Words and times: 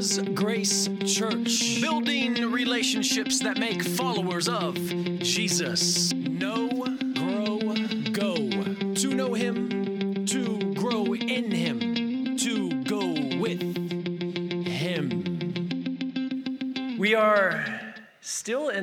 Grace 0.00 0.88
Church. 1.04 1.78
Building 1.82 2.50
relationships 2.50 3.38
that 3.40 3.58
make 3.58 3.82
followers 3.82 4.48
of 4.48 4.74
Jesus. 5.18 6.14
Know, 6.14 6.79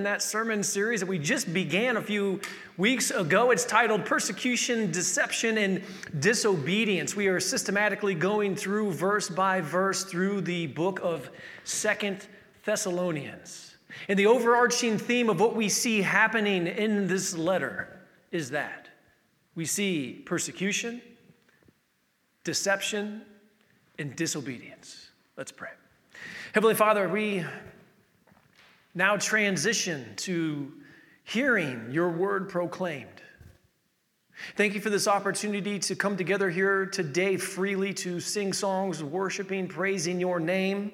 that 0.08 0.21
sermon 0.21 0.64
series 0.64 1.02
that 1.02 1.05
we 1.05 1.20
just 1.20 1.54
began 1.54 1.98
a 1.98 2.02
few 2.02 2.39
weeks 2.78 3.12
ago. 3.12 3.52
It's 3.52 3.66
titled 3.66 4.06
Persecution, 4.06 4.89
Deception, 4.89 5.57
and 5.57 5.84
Disobedience. 6.20 7.14
We 7.14 7.28
are 7.28 7.42
systematically 7.42 8.16
going 8.16 8.56
through 8.56 8.93
verse 8.93 9.30
by 9.30 9.60
verse 9.60 10.06
through 10.06 10.42
the 10.42 10.68
book 10.68 11.02
of 11.04 11.30
Second 11.66 12.25
Thessalonians. 12.64 13.75
And 14.07 14.18
the 14.18 14.28
overarching 14.28 14.98
theme 14.98 15.29
of 15.29 15.42
what 15.42 15.57
we 15.57 15.68
see 15.68 16.01
happening 16.01 16.68
in 16.68 17.07
this 17.07 17.36
letter 17.36 18.00
is 18.32 18.51
that 18.51 18.87
we 19.56 19.65
see 19.65 20.24
persecution, 20.26 21.01
deception, 22.46 23.24
and 24.00 24.15
disobedience. 24.15 25.10
Let's 25.36 25.51
pray. 25.51 25.71
Heavenly 26.54 26.76
Father, 26.76 27.10
we 27.10 27.43
now 28.97 29.15
transition 29.15 30.04
to 30.15 30.74
hearing 31.24 31.87
your 31.92 32.09
word 32.09 32.50
proclaimed. 32.50 33.22
Thank 34.56 34.73
you 34.73 34.81
for 34.81 34.89
this 34.89 35.08
opportunity 35.08 35.78
to 35.78 35.95
come 35.95 36.17
together 36.17 36.50
here 36.50 36.88
today 36.88 37.38
freely 37.38 37.94
to 37.94 38.20
sing 38.20 38.53
songs, 38.53 39.03
worshiping, 39.03 39.67
praising 39.67 40.20
your 40.20 40.39
name. 40.39 40.92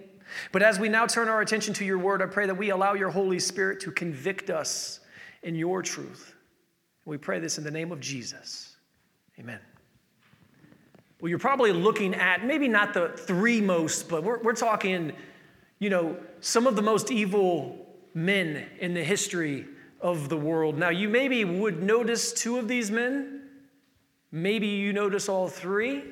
But 0.52 0.64
as 0.64 0.80
we 0.80 0.90
now 0.90 1.08
turn 1.08 1.30
our 1.30 1.40
attention 1.40 1.74
to 1.76 1.86
your 1.86 1.98
word, 1.98 2.22
I 2.22 2.26
pray 2.26 2.46
that 2.46 2.58
we 2.58 2.72
allow 2.72 2.94
your 2.94 3.10
Holy 3.10 3.40
Spirit 3.40 3.80
to 3.82 3.92
convict 3.92 4.50
us 4.50 5.00
in 5.42 5.56
your 5.56 5.82
truth. 5.82 6.36
We 7.06 7.18
pray 7.18 7.40
this 7.40 7.58
in 7.58 7.64
the 7.64 7.72
name 7.72 7.94
of 7.94 8.02
Jesus. 8.02 8.76
Amen. 9.40 9.60
Well, 11.22 11.30
you're 11.30 11.40
probably 11.40 11.72
looking 11.72 12.16
at 12.16 12.46
maybe 12.46 12.68
not 12.68 12.94
the 12.94 13.10
three 13.16 13.62
most, 13.62 14.10
but 14.10 14.24
we're, 14.24 14.42
we're 14.42 14.54
talking, 14.54 15.14
you 15.80 15.90
know, 15.90 16.18
some 16.42 16.68
of 16.68 16.76
the 16.76 16.82
most 16.82 17.10
evil 17.10 17.83
men 18.14 18.66
in 18.80 18.94
the 18.94 19.04
history 19.04 19.66
of 20.02 20.30
the 20.30 20.38
world. 20.38 20.78
Now, 20.78 20.90
you 20.90 21.10
maybe 21.10 21.44
would 21.46 21.82
notice 21.82 22.34
two 22.34 22.58
of 22.58 22.68
these 22.68 22.92
men, 22.92 23.42
maybe 24.32 24.68
you 24.68 24.94
notice 24.94 25.30
all 25.30 25.48
three, 25.48 26.04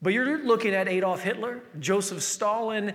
but 0.00 0.12
you're 0.12 0.44
looking 0.44 0.74
at 0.74 0.88
Adolf 0.88 1.22
Hitler, 1.22 1.62
Joseph 1.78 2.22
Stalin, 2.22 2.94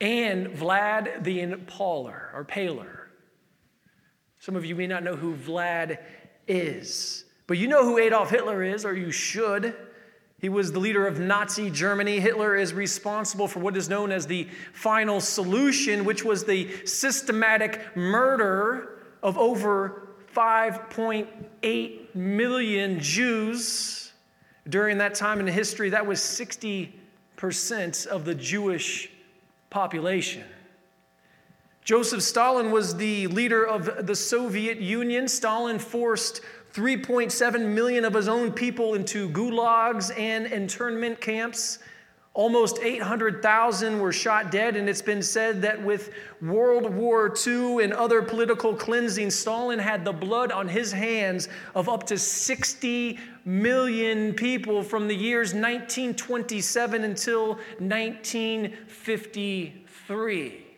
and 0.00 0.48
Vlad 0.48 1.24
the 1.24 1.38
Impaler 1.40 2.34
or 2.34 2.44
Paler. 2.46 3.10
Some 4.38 4.56
of 4.56 4.64
you 4.64 4.74
may 4.74 4.86
not 4.86 5.02
know 5.02 5.16
who 5.16 5.34
Vlad 5.34 5.98
is, 6.48 7.24
but 7.46 7.58
you 7.58 7.68
know 7.68 7.84
who 7.84 7.98
Adolf 7.98 8.30
Hitler 8.30 8.62
is, 8.62 8.84
or 8.84 8.94
you 8.94 9.10
should. 9.10 9.76
He 10.40 10.48
was 10.48 10.72
the 10.72 10.80
leader 10.80 11.06
of 11.06 11.20
Nazi 11.20 11.70
Germany. 11.70 12.18
Hitler 12.18 12.56
is 12.56 12.72
responsible 12.72 13.46
for 13.46 13.60
what 13.60 13.76
is 13.76 13.90
known 13.90 14.10
as 14.10 14.26
the 14.26 14.48
final 14.72 15.20
solution, 15.20 16.06
which 16.06 16.24
was 16.24 16.44
the 16.44 16.86
systematic 16.86 17.94
murder 17.94 19.00
of 19.22 19.36
over 19.36 20.08
5.8 20.34 22.14
million 22.14 23.00
Jews 23.00 24.12
during 24.68 24.96
that 24.98 25.14
time 25.14 25.40
in 25.40 25.46
history. 25.46 25.90
That 25.90 26.06
was 26.06 26.20
60% 26.20 28.06
of 28.06 28.24
the 28.24 28.34
Jewish 28.34 29.10
population. 29.68 30.44
Joseph 31.84 32.22
Stalin 32.22 32.70
was 32.70 32.96
the 32.96 33.26
leader 33.26 33.66
of 33.66 34.06
the 34.06 34.14
Soviet 34.14 34.78
Union. 34.78 35.28
Stalin 35.28 35.78
forced 35.78 36.40
3.7 36.72 37.66
million 37.66 38.04
of 38.04 38.14
his 38.14 38.28
own 38.28 38.52
people 38.52 38.94
into 38.94 39.28
gulags 39.30 40.16
and 40.16 40.46
internment 40.46 41.20
camps. 41.20 41.80
Almost 42.32 42.78
800,000 42.80 43.98
were 43.98 44.12
shot 44.12 44.52
dead, 44.52 44.76
and 44.76 44.88
it's 44.88 45.02
been 45.02 45.20
said 45.20 45.62
that 45.62 45.82
with 45.82 46.12
World 46.40 46.94
War 46.94 47.34
II 47.44 47.82
and 47.82 47.92
other 47.92 48.22
political 48.22 48.72
cleansing, 48.72 49.30
Stalin 49.30 49.80
had 49.80 50.04
the 50.04 50.12
blood 50.12 50.52
on 50.52 50.68
his 50.68 50.92
hands 50.92 51.48
of 51.74 51.88
up 51.88 52.06
to 52.06 52.16
60 52.16 53.18
million 53.44 54.32
people 54.34 54.84
from 54.84 55.08
the 55.08 55.14
years 55.14 55.48
1927 55.48 57.02
until 57.02 57.58
1953. 57.78 60.69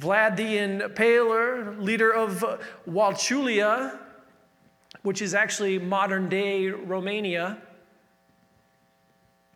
Vlad 0.00 0.36
the 0.36 0.56
Impaler, 0.56 1.80
leader 1.80 2.12
of 2.12 2.44
Wallachia, 2.86 3.98
which 5.02 5.22
is 5.22 5.34
actually 5.34 5.78
modern 5.78 6.28
day 6.28 6.68
Romania. 6.68 7.58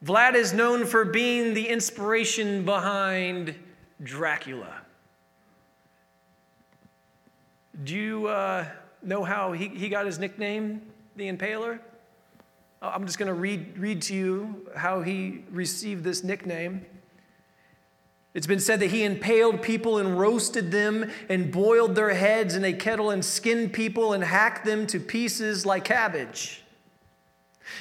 Vlad 0.05 0.35
is 0.35 0.53
known 0.53 0.87
for 0.87 1.05
being 1.05 1.55
the 1.55 1.69
inspiration 1.69 2.65
behind 2.65 3.55
Dracula. 4.03 4.83
Do 7.83 7.95
you 7.97 8.27
uh, 8.29 8.67
know 9.03 9.25
how 9.25 9.53
he, 9.53 9.69
he 9.69 9.89
got 9.89 10.07
his 10.07 10.19
nickname, 10.19 10.83
the 11.17 11.29
Impaler? 11.29 11.81
I'm 12.81 13.07
just 13.07 13.19
going 13.19 13.27
to 13.27 13.35
read, 13.35 13.77
read 13.77 14.03
to 14.03 14.15
you 14.15 14.69
how 14.77 15.03
he 15.03 15.43
received 15.51 16.05
this 16.05 16.23
nickname. 16.23 16.87
It's 18.39 18.47
been 18.47 18.61
said 18.61 18.79
that 18.79 18.93
he 18.93 19.03
impaled 19.03 19.63
people 19.63 19.99
and 19.99 20.17
roasted 20.17 20.71
them 20.71 21.11
and 21.29 21.51
boiled 21.51 21.97
their 21.97 22.15
heads 22.15 22.55
in 22.55 22.65
a 22.65 22.73
kettle 22.73 23.11
and 23.11 23.25
skinned 23.25 23.73
people 23.73 24.13
and 24.13 24.23
hacked 24.23 24.65
them 24.65 24.87
to 24.87 25.01
pieces 25.01 25.67
like 25.67 25.83
cabbage. 25.83 26.63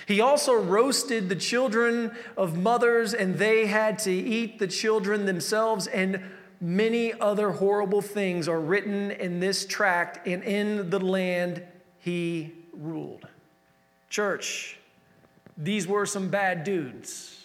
He 0.07 0.19
also 0.19 0.53
roasted 0.53 1.29
the 1.29 1.35
children 1.35 2.09
of 2.35 2.57
mothers, 2.57 3.13
and 3.13 3.35
they 3.35 3.67
had 3.67 3.99
to 3.99 4.11
eat 4.11 4.57
the 4.57 4.65
children 4.65 5.27
themselves, 5.27 5.85
and 5.85 6.23
many 6.59 7.13
other 7.13 7.51
horrible 7.51 8.01
things 8.01 8.47
are 8.47 8.59
written 8.59 9.11
in 9.11 9.39
this 9.39 9.63
tract 9.63 10.25
and 10.25 10.41
in 10.43 10.89
the 10.89 10.97
land 10.97 11.61
he 11.99 12.51
ruled. 12.73 13.27
Church, 14.09 14.79
these 15.55 15.87
were 15.87 16.07
some 16.07 16.29
bad 16.29 16.63
dudes. 16.63 17.36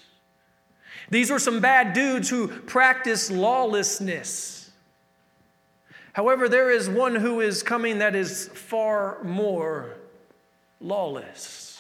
These 1.13 1.31
were 1.31 1.39
some 1.39 1.61
bad 1.61 1.93
dudes 1.93 2.31
who 2.31 2.49
practiced 2.49 3.31
lawlessness. 3.31 4.71
However, 6.15 6.49
there 6.49 6.71
is 6.71 6.89
one 6.89 7.15
who 7.15 7.43
is 7.43 7.63
coming 7.63 7.99
that 7.99 8.15
is 8.15 8.49
far 8.55 9.23
more 9.23 9.99
lawless. 10.81 11.79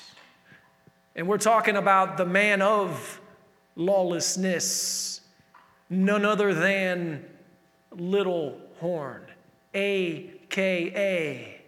And 1.16 1.26
we're 1.26 1.38
talking 1.38 1.76
about 1.76 2.19
the 2.19 2.26
man 2.26 2.60
of 2.60 3.22
lawlessness, 3.75 5.22
none 5.88 6.26
other 6.26 6.53
than 6.53 7.25
Little 7.91 8.60
Horn, 8.81 9.22
AKA 9.72 11.59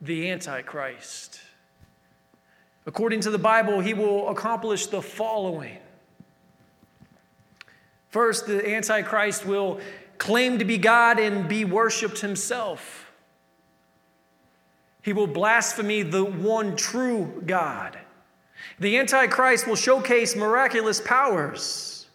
the 0.00 0.30
Antichrist. 0.32 1.40
According 2.84 3.20
to 3.20 3.30
the 3.30 3.38
Bible, 3.38 3.78
he 3.78 3.94
will 3.94 4.28
accomplish 4.28 4.88
the 4.88 5.00
following 5.00 5.78
First, 8.16 8.46
the 8.46 8.66
Antichrist 8.66 9.44
will 9.44 9.78
claim 10.16 10.58
to 10.60 10.64
be 10.64 10.78
God 10.78 11.18
and 11.18 11.46
be 11.46 11.66
worshiped 11.66 12.20
himself. 12.20 13.12
He 15.02 15.12
will 15.12 15.26
blaspheme 15.26 16.10
the 16.10 16.24
one 16.24 16.76
true 16.76 17.42
God. 17.44 17.98
The 18.78 18.96
Antichrist 18.96 19.66
will 19.66 19.76
showcase 19.76 20.34
miraculous 20.34 20.98
powers. 20.98 22.06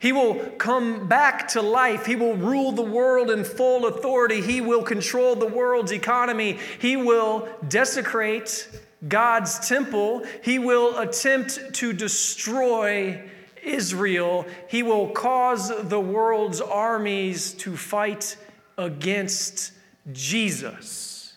He 0.00 0.10
will 0.10 0.34
come 0.58 1.06
back 1.06 1.46
to 1.50 1.62
life. 1.62 2.06
He 2.06 2.16
will 2.16 2.34
rule 2.34 2.72
the 2.72 2.82
world 2.82 3.30
in 3.30 3.44
full 3.44 3.86
authority. 3.86 4.40
He 4.40 4.60
will 4.60 4.82
control 4.82 5.36
the 5.36 5.46
world's 5.46 5.92
economy. 5.92 6.58
He 6.80 6.96
will 6.96 7.48
desecrate 7.68 8.68
God's 9.06 9.68
temple. 9.68 10.24
He 10.42 10.58
will 10.58 10.98
attempt 10.98 11.74
to 11.74 11.92
destroy 11.92 13.30
Israel, 13.62 14.46
he 14.68 14.82
will 14.82 15.08
cause 15.10 15.72
the 15.88 16.00
world's 16.00 16.60
armies 16.60 17.52
to 17.54 17.76
fight 17.76 18.36
against 18.78 19.72
Jesus. 20.12 21.34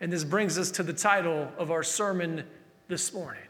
And 0.00 0.12
this 0.12 0.24
brings 0.24 0.58
us 0.58 0.70
to 0.72 0.82
the 0.82 0.92
title 0.92 1.50
of 1.58 1.70
our 1.70 1.82
sermon 1.82 2.44
this 2.88 3.12
morning. 3.12 3.42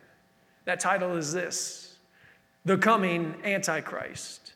That 0.64 0.80
title 0.80 1.16
is 1.16 1.32
this 1.32 1.96
The 2.64 2.76
Coming 2.76 3.34
Antichrist. 3.44 4.52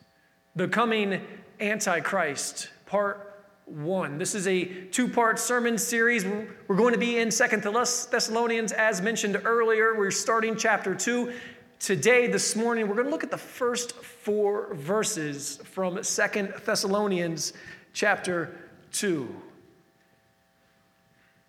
The 0.57 0.69
Coming 0.69 1.21
Antichrist, 1.61 2.71
Part 2.87 3.35
1. 3.67 4.19
This 4.19 4.35
is 4.35 4.47
a 4.47 4.65
two 4.65 5.09
part 5.09 5.39
sermon 5.39 5.79
series. 5.79 6.25
We're 6.25 6.77
going 6.77 6.93
to 6.93 6.99
be 6.99 7.19
in 7.19 7.31
Second 7.31 7.63
Thessalonians, 7.63 8.73
as 8.73 9.01
mentioned 9.01 9.41
earlier. 9.45 9.97
We're 9.97 10.11
starting 10.11 10.57
chapter 10.57 10.95
2 10.95 11.33
today, 11.79 12.27
this 12.27 12.57
morning, 12.57 12.89
we're 12.89 12.95
going 12.95 13.07
to 13.07 13.11
look 13.11 13.25
at 13.25 13.31
the 13.31 13.39
first 13.39 13.93
four 13.93 14.75
verses 14.75 15.59
from 15.65 16.03
Second 16.03 16.53
Thessalonians 16.65 17.53
chapter 17.93 18.57
2. 18.93 19.35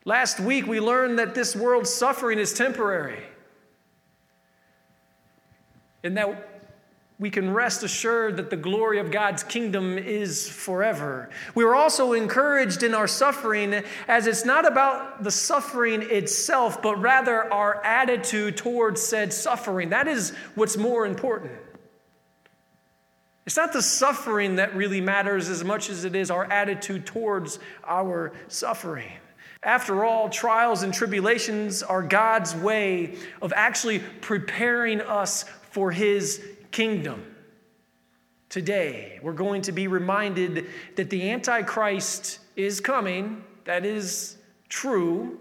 Last 0.06 0.40
week, 0.40 0.68
we 0.68 0.80
learned 0.80 1.18
that 1.20 1.34
this 1.34 1.56
world's 1.56 1.92
suffering 1.92 2.38
is 2.38 2.54
temporary 2.54 3.24
and 6.04 6.16
that 6.16 6.55
we 7.18 7.30
can 7.30 7.54
rest 7.54 7.82
assured 7.84 8.36
that 8.38 8.50
the 8.50 8.58
glory 8.58 9.00
of 9.00 9.10
God's 9.10 9.42
kingdom 9.42 9.98
is 9.98 10.50
forever. 10.50 11.30
We 11.54 11.64
are 11.64 11.74
also 11.74 12.12
encouraged 12.12 12.84
in 12.84 12.94
our 12.94 13.08
suffering 13.08 13.84
as 14.08 14.28
it's 14.28 14.44
not 14.44 14.68
about 14.68 15.24
the 15.24 15.32
suffering 15.32 16.02
itself, 16.02 16.82
but 16.82 17.00
rather 17.00 17.52
our 17.54 17.82
attitude 17.86 18.58
towards 18.58 19.02
said 19.02 19.32
suffering. 19.32 19.90
That 19.90 20.10
is 20.10 20.32
what's 20.56 20.76
more 20.76 21.06
important. 21.06 21.54
It's 23.46 23.56
not 23.56 23.72
the 23.72 23.82
suffering 23.82 24.58
that 24.58 24.76
really 24.76 25.00
matters 25.00 25.48
as 25.48 25.64
much 25.64 25.90
as 25.90 26.04
it 26.04 26.16
is 26.16 26.30
our 26.30 26.46
attitude 26.46 27.06
towards 27.06 27.60
our 27.88 28.34
suffering. 28.50 29.12
After 29.64 30.04
all, 30.04 30.30
trials 30.30 30.84
and 30.84 30.94
tribulations 30.94 31.82
are 31.82 32.02
God's 32.02 32.56
way 32.56 33.16
of 33.42 33.54
actually 33.56 34.00
preparing 34.00 35.00
us 35.00 35.46
for 35.72 35.92
His 35.92 36.44
kingdom. 36.76 37.24
Today, 38.50 39.18
we're 39.24 39.32
going 39.32 39.62
to 39.62 39.72
be 39.72 39.88
reminded 39.88 40.68
that 40.98 41.10
the 41.10 41.32
Antichrist 41.32 42.40
is 42.58 42.82
coming. 42.82 43.46
That 43.64 43.86
is 43.86 44.36
true. 44.68 45.40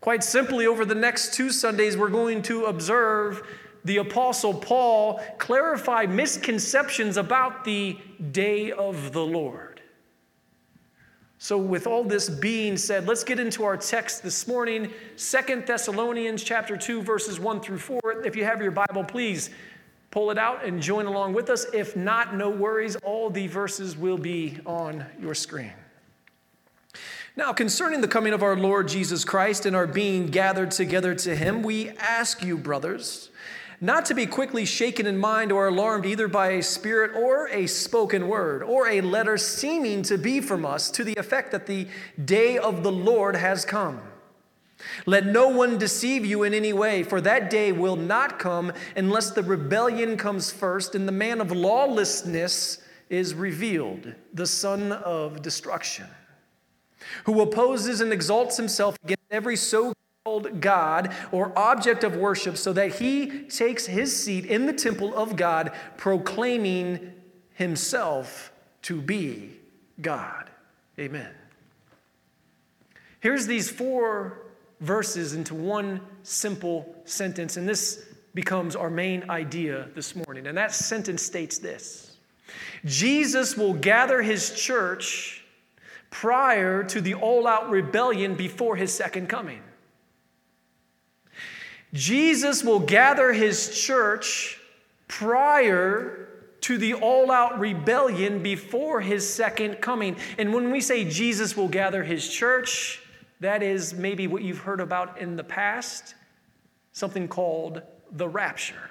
Quite 0.00 0.22
simply, 0.22 0.68
over 0.68 0.84
the 0.84 0.94
next 0.94 1.34
two 1.34 1.50
Sundays, 1.50 1.96
we're 1.96 2.08
going 2.08 2.42
to 2.42 2.66
observe 2.66 3.42
the 3.84 3.96
Apostle 3.96 4.54
Paul 4.54 5.20
clarify 5.38 6.06
misconceptions 6.06 7.16
about 7.16 7.64
the 7.64 7.98
day 8.30 8.70
of 8.70 9.12
the 9.12 9.26
Lord. 9.26 9.80
So, 11.38 11.58
with 11.58 11.88
all 11.88 12.04
this 12.04 12.30
being 12.30 12.76
said, 12.76 13.08
let's 13.08 13.24
get 13.24 13.40
into 13.40 13.64
our 13.64 13.76
text 13.76 14.22
this 14.22 14.46
morning, 14.46 14.92
Second 15.16 15.66
Thessalonians 15.66 16.44
chapter 16.44 16.76
2, 16.76 17.02
verses 17.02 17.40
1 17.40 17.60
through 17.60 17.78
4. 17.78 18.22
If 18.24 18.36
you 18.36 18.44
have 18.44 18.62
your 18.62 18.70
Bible, 18.70 19.02
please 19.02 19.50
pull 20.10 20.30
it 20.30 20.38
out 20.38 20.64
and 20.64 20.82
join 20.82 21.06
along 21.06 21.34
with 21.34 21.50
us. 21.50 21.66
If 21.72 21.96
not, 21.96 22.34
no 22.34 22.50
worries, 22.50 22.96
all 22.96 23.30
the 23.30 23.46
verses 23.46 23.96
will 23.96 24.18
be 24.18 24.58
on 24.64 25.04
your 25.20 25.34
screen. 25.34 25.72
Now, 27.36 27.52
concerning 27.52 28.00
the 28.00 28.08
coming 28.08 28.32
of 28.32 28.42
our 28.42 28.56
Lord 28.56 28.88
Jesus 28.88 29.24
Christ 29.24 29.64
and 29.64 29.76
our 29.76 29.86
being 29.86 30.26
gathered 30.26 30.72
together 30.72 31.14
to 31.14 31.36
him, 31.36 31.62
we 31.62 31.90
ask 31.90 32.42
you, 32.42 32.56
brothers, 32.56 33.30
not 33.80 34.06
to 34.06 34.14
be 34.14 34.26
quickly 34.26 34.64
shaken 34.64 35.06
in 35.06 35.16
mind 35.16 35.52
or 35.52 35.68
alarmed 35.68 36.04
either 36.04 36.26
by 36.26 36.48
a 36.52 36.62
spirit 36.62 37.14
or 37.14 37.48
a 37.50 37.68
spoken 37.68 38.26
word 38.26 38.64
or 38.64 38.88
a 38.88 39.00
letter 39.02 39.38
seeming 39.38 40.02
to 40.02 40.18
be 40.18 40.40
from 40.40 40.66
us 40.66 40.90
to 40.90 41.04
the 41.04 41.14
effect 41.14 41.52
that 41.52 41.66
the 41.66 41.86
day 42.24 42.58
of 42.58 42.82
the 42.82 42.90
Lord 42.90 43.36
has 43.36 43.64
come 43.64 44.00
let 45.06 45.26
no 45.26 45.48
one 45.48 45.78
deceive 45.78 46.24
you 46.24 46.42
in 46.42 46.54
any 46.54 46.72
way, 46.72 47.02
for 47.02 47.20
that 47.20 47.50
day 47.50 47.72
will 47.72 47.96
not 47.96 48.38
come 48.38 48.72
unless 48.96 49.30
the 49.30 49.42
rebellion 49.42 50.16
comes 50.16 50.50
first 50.50 50.94
and 50.94 51.06
the 51.06 51.12
man 51.12 51.40
of 51.40 51.50
lawlessness 51.50 52.78
is 53.08 53.34
revealed, 53.34 54.14
the 54.34 54.46
son 54.46 54.92
of 54.92 55.42
destruction, 55.42 56.06
who 57.24 57.40
opposes 57.40 58.00
and 58.00 58.12
exalts 58.12 58.56
himself 58.56 58.96
against 59.02 59.24
every 59.30 59.56
so 59.56 59.92
called 60.24 60.60
God 60.60 61.14
or 61.32 61.58
object 61.58 62.04
of 62.04 62.16
worship, 62.16 62.56
so 62.56 62.72
that 62.74 62.96
he 62.96 63.44
takes 63.44 63.86
his 63.86 64.14
seat 64.14 64.44
in 64.44 64.66
the 64.66 64.72
temple 64.72 65.14
of 65.14 65.36
God, 65.36 65.72
proclaiming 65.96 67.14
himself 67.54 68.52
to 68.82 69.00
be 69.00 69.52
God. 70.00 70.50
Amen. 70.98 71.30
Here's 73.20 73.46
these 73.46 73.70
four 73.70 74.42
verses 74.80 75.34
into 75.34 75.54
one 75.54 76.00
simple 76.22 76.94
sentence, 77.04 77.56
and 77.56 77.68
this 77.68 78.04
becomes 78.34 78.76
our 78.76 78.90
main 78.90 79.28
idea 79.30 79.88
this 79.94 80.14
morning. 80.14 80.46
And 80.46 80.56
that 80.58 80.72
sentence 80.72 81.22
states 81.22 81.58
this 81.58 82.16
Jesus 82.84 83.56
will 83.56 83.74
gather 83.74 84.22
his 84.22 84.52
church 84.52 85.44
prior 86.10 86.84
to 86.84 87.00
the 87.00 87.14
all 87.14 87.46
out 87.46 87.70
rebellion 87.70 88.34
before 88.34 88.76
his 88.76 88.92
second 88.92 89.28
coming. 89.28 89.60
Jesus 91.92 92.62
will 92.62 92.80
gather 92.80 93.32
his 93.32 93.82
church 93.82 94.58
prior 95.06 96.28
to 96.60 96.76
the 96.76 96.94
all 96.94 97.30
out 97.30 97.58
rebellion 97.58 98.42
before 98.42 99.00
his 99.00 99.28
second 99.28 99.76
coming. 99.76 100.16
And 100.36 100.52
when 100.52 100.70
we 100.70 100.80
say 100.80 101.04
Jesus 101.04 101.56
will 101.56 101.68
gather 101.68 102.04
his 102.04 102.28
church, 102.28 103.02
that 103.40 103.62
is 103.62 103.94
maybe 103.94 104.26
what 104.26 104.42
you've 104.42 104.58
heard 104.58 104.80
about 104.80 105.18
in 105.18 105.36
the 105.36 105.44
past, 105.44 106.14
something 106.92 107.28
called 107.28 107.82
the 108.12 108.28
rapture. 108.28 108.90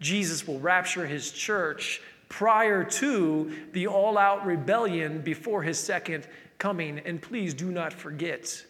Jesus 0.00 0.46
will 0.46 0.60
rapture 0.60 1.06
his 1.06 1.32
church 1.32 2.00
prior 2.28 2.84
to 2.84 3.52
the 3.72 3.86
all 3.86 4.18
out 4.18 4.46
rebellion 4.46 5.20
before 5.20 5.62
his 5.62 5.78
second 5.78 6.28
coming. 6.58 7.00
And 7.00 7.20
please 7.20 7.54
do 7.54 7.70
not 7.72 7.92
forget, 7.92 8.64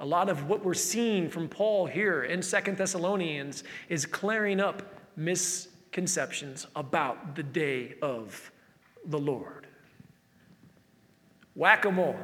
a 0.00 0.06
lot 0.06 0.28
of 0.28 0.48
what 0.48 0.64
we're 0.64 0.74
seeing 0.74 1.28
from 1.28 1.48
Paul 1.48 1.86
here 1.86 2.24
in 2.24 2.42
Second 2.42 2.76
Thessalonians 2.76 3.64
is 3.88 4.06
clearing 4.06 4.60
up 4.60 4.82
misconceptions 5.16 6.66
about 6.76 7.34
the 7.34 7.42
day 7.42 7.94
of 8.02 8.50
the 9.06 9.18
Lord. 9.18 9.66
Whack 11.54 11.86
a 11.86 11.90
mole. 11.90 12.18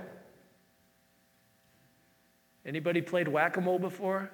Anybody 2.64 3.02
played 3.02 3.28
whack-a-mole 3.28 3.78
before? 3.78 4.30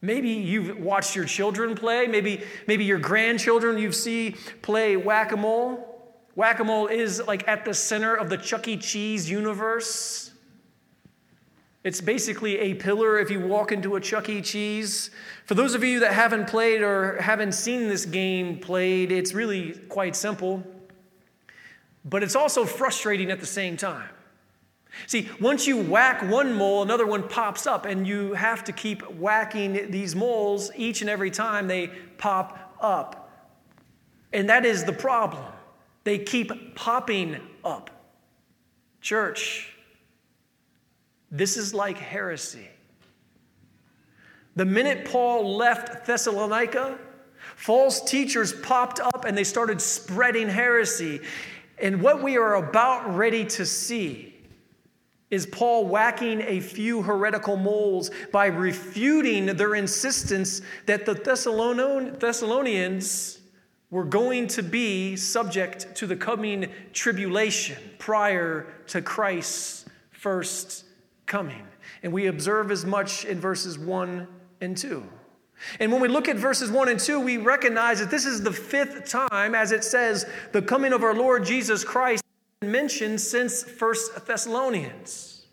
Maybe 0.00 0.30
you've 0.30 0.78
watched 0.78 1.14
your 1.14 1.24
children 1.24 1.74
play. 1.74 2.06
Maybe, 2.06 2.42
maybe 2.66 2.84
your 2.84 2.98
grandchildren 2.98 3.78
you've 3.78 3.94
seen 3.94 4.36
play 4.62 4.96
whack-a-mole. 4.96 5.88
Whack-a-mole 6.34 6.88
is 6.88 7.22
like 7.26 7.46
at 7.46 7.64
the 7.64 7.74
center 7.74 8.14
of 8.14 8.28
the 8.28 8.36
Chuck 8.36 8.66
E. 8.66 8.76
Cheese 8.76 9.30
universe. 9.30 10.30
It's 11.84 12.00
basically 12.00 12.58
a 12.58 12.74
pillar 12.74 13.18
if 13.18 13.30
you 13.30 13.40
walk 13.40 13.72
into 13.72 13.96
a 13.96 14.00
Chuck 14.00 14.28
E. 14.28 14.40
Cheese. 14.40 15.10
For 15.46 15.54
those 15.54 15.74
of 15.74 15.82
you 15.82 16.00
that 16.00 16.12
haven't 16.12 16.46
played 16.46 16.82
or 16.82 17.20
haven't 17.20 17.52
seen 17.52 17.88
this 17.88 18.06
game 18.06 18.58
played, 18.58 19.10
it's 19.10 19.34
really 19.34 19.72
quite 19.88 20.14
simple. 20.14 20.64
But 22.04 22.22
it's 22.22 22.36
also 22.36 22.64
frustrating 22.64 23.30
at 23.30 23.40
the 23.40 23.46
same 23.46 23.76
time. 23.76 24.08
See, 25.06 25.28
once 25.40 25.66
you 25.66 25.78
whack 25.78 26.22
one 26.22 26.54
mole, 26.54 26.82
another 26.82 27.06
one 27.06 27.28
pops 27.28 27.66
up, 27.66 27.86
and 27.86 28.06
you 28.06 28.34
have 28.34 28.64
to 28.64 28.72
keep 28.72 29.02
whacking 29.12 29.90
these 29.90 30.14
moles 30.14 30.70
each 30.76 31.00
and 31.00 31.10
every 31.10 31.30
time 31.30 31.66
they 31.66 31.88
pop 32.18 32.76
up. 32.80 33.30
And 34.32 34.48
that 34.48 34.64
is 34.64 34.84
the 34.84 34.92
problem. 34.92 35.44
They 36.04 36.18
keep 36.18 36.74
popping 36.74 37.36
up. 37.64 37.90
Church, 39.00 39.72
this 41.30 41.56
is 41.56 41.74
like 41.74 41.98
heresy. 41.98 42.68
The 44.54 44.64
minute 44.64 45.06
Paul 45.06 45.56
left 45.56 46.06
Thessalonica, 46.06 46.98
false 47.56 48.02
teachers 48.02 48.52
popped 48.52 49.00
up 49.00 49.24
and 49.24 49.36
they 49.36 49.44
started 49.44 49.80
spreading 49.80 50.48
heresy. 50.48 51.20
And 51.78 52.02
what 52.02 52.22
we 52.22 52.36
are 52.36 52.56
about 52.56 53.16
ready 53.16 53.44
to 53.46 53.64
see 53.64 54.31
is 55.32 55.46
Paul 55.46 55.86
whacking 55.86 56.42
a 56.42 56.60
few 56.60 57.00
heretical 57.00 57.56
moles 57.56 58.10
by 58.32 58.46
refuting 58.46 59.46
their 59.46 59.74
insistence 59.74 60.60
that 60.84 61.06
the 61.06 61.14
Thessalonians 61.14 63.38
were 63.90 64.04
going 64.04 64.46
to 64.48 64.62
be 64.62 65.16
subject 65.16 65.94
to 65.96 66.06
the 66.06 66.16
coming 66.16 66.70
tribulation 66.92 67.78
prior 67.98 68.66
to 68.88 69.00
Christ's 69.00 69.86
first 70.10 70.84
coming. 71.24 71.66
And 72.02 72.12
we 72.12 72.26
observe 72.26 72.70
as 72.70 72.84
much 72.84 73.24
in 73.24 73.40
verses 73.40 73.78
1 73.78 74.28
and 74.60 74.76
2. 74.76 75.02
And 75.80 75.90
when 75.90 76.02
we 76.02 76.08
look 76.08 76.28
at 76.28 76.36
verses 76.36 76.70
1 76.70 76.90
and 76.90 77.00
2, 77.00 77.20
we 77.20 77.38
recognize 77.38 78.00
that 78.00 78.10
this 78.10 78.26
is 78.26 78.42
the 78.42 78.52
fifth 78.52 79.08
time, 79.08 79.54
as 79.54 79.72
it 79.72 79.82
says, 79.82 80.26
the 80.52 80.60
coming 80.60 80.92
of 80.92 81.02
our 81.02 81.14
Lord 81.14 81.46
Jesus 81.46 81.84
Christ 81.84 82.21
mentioned 82.62 83.20
since 83.20 83.62
First 83.62 84.26
Thessalonians. 84.26 85.46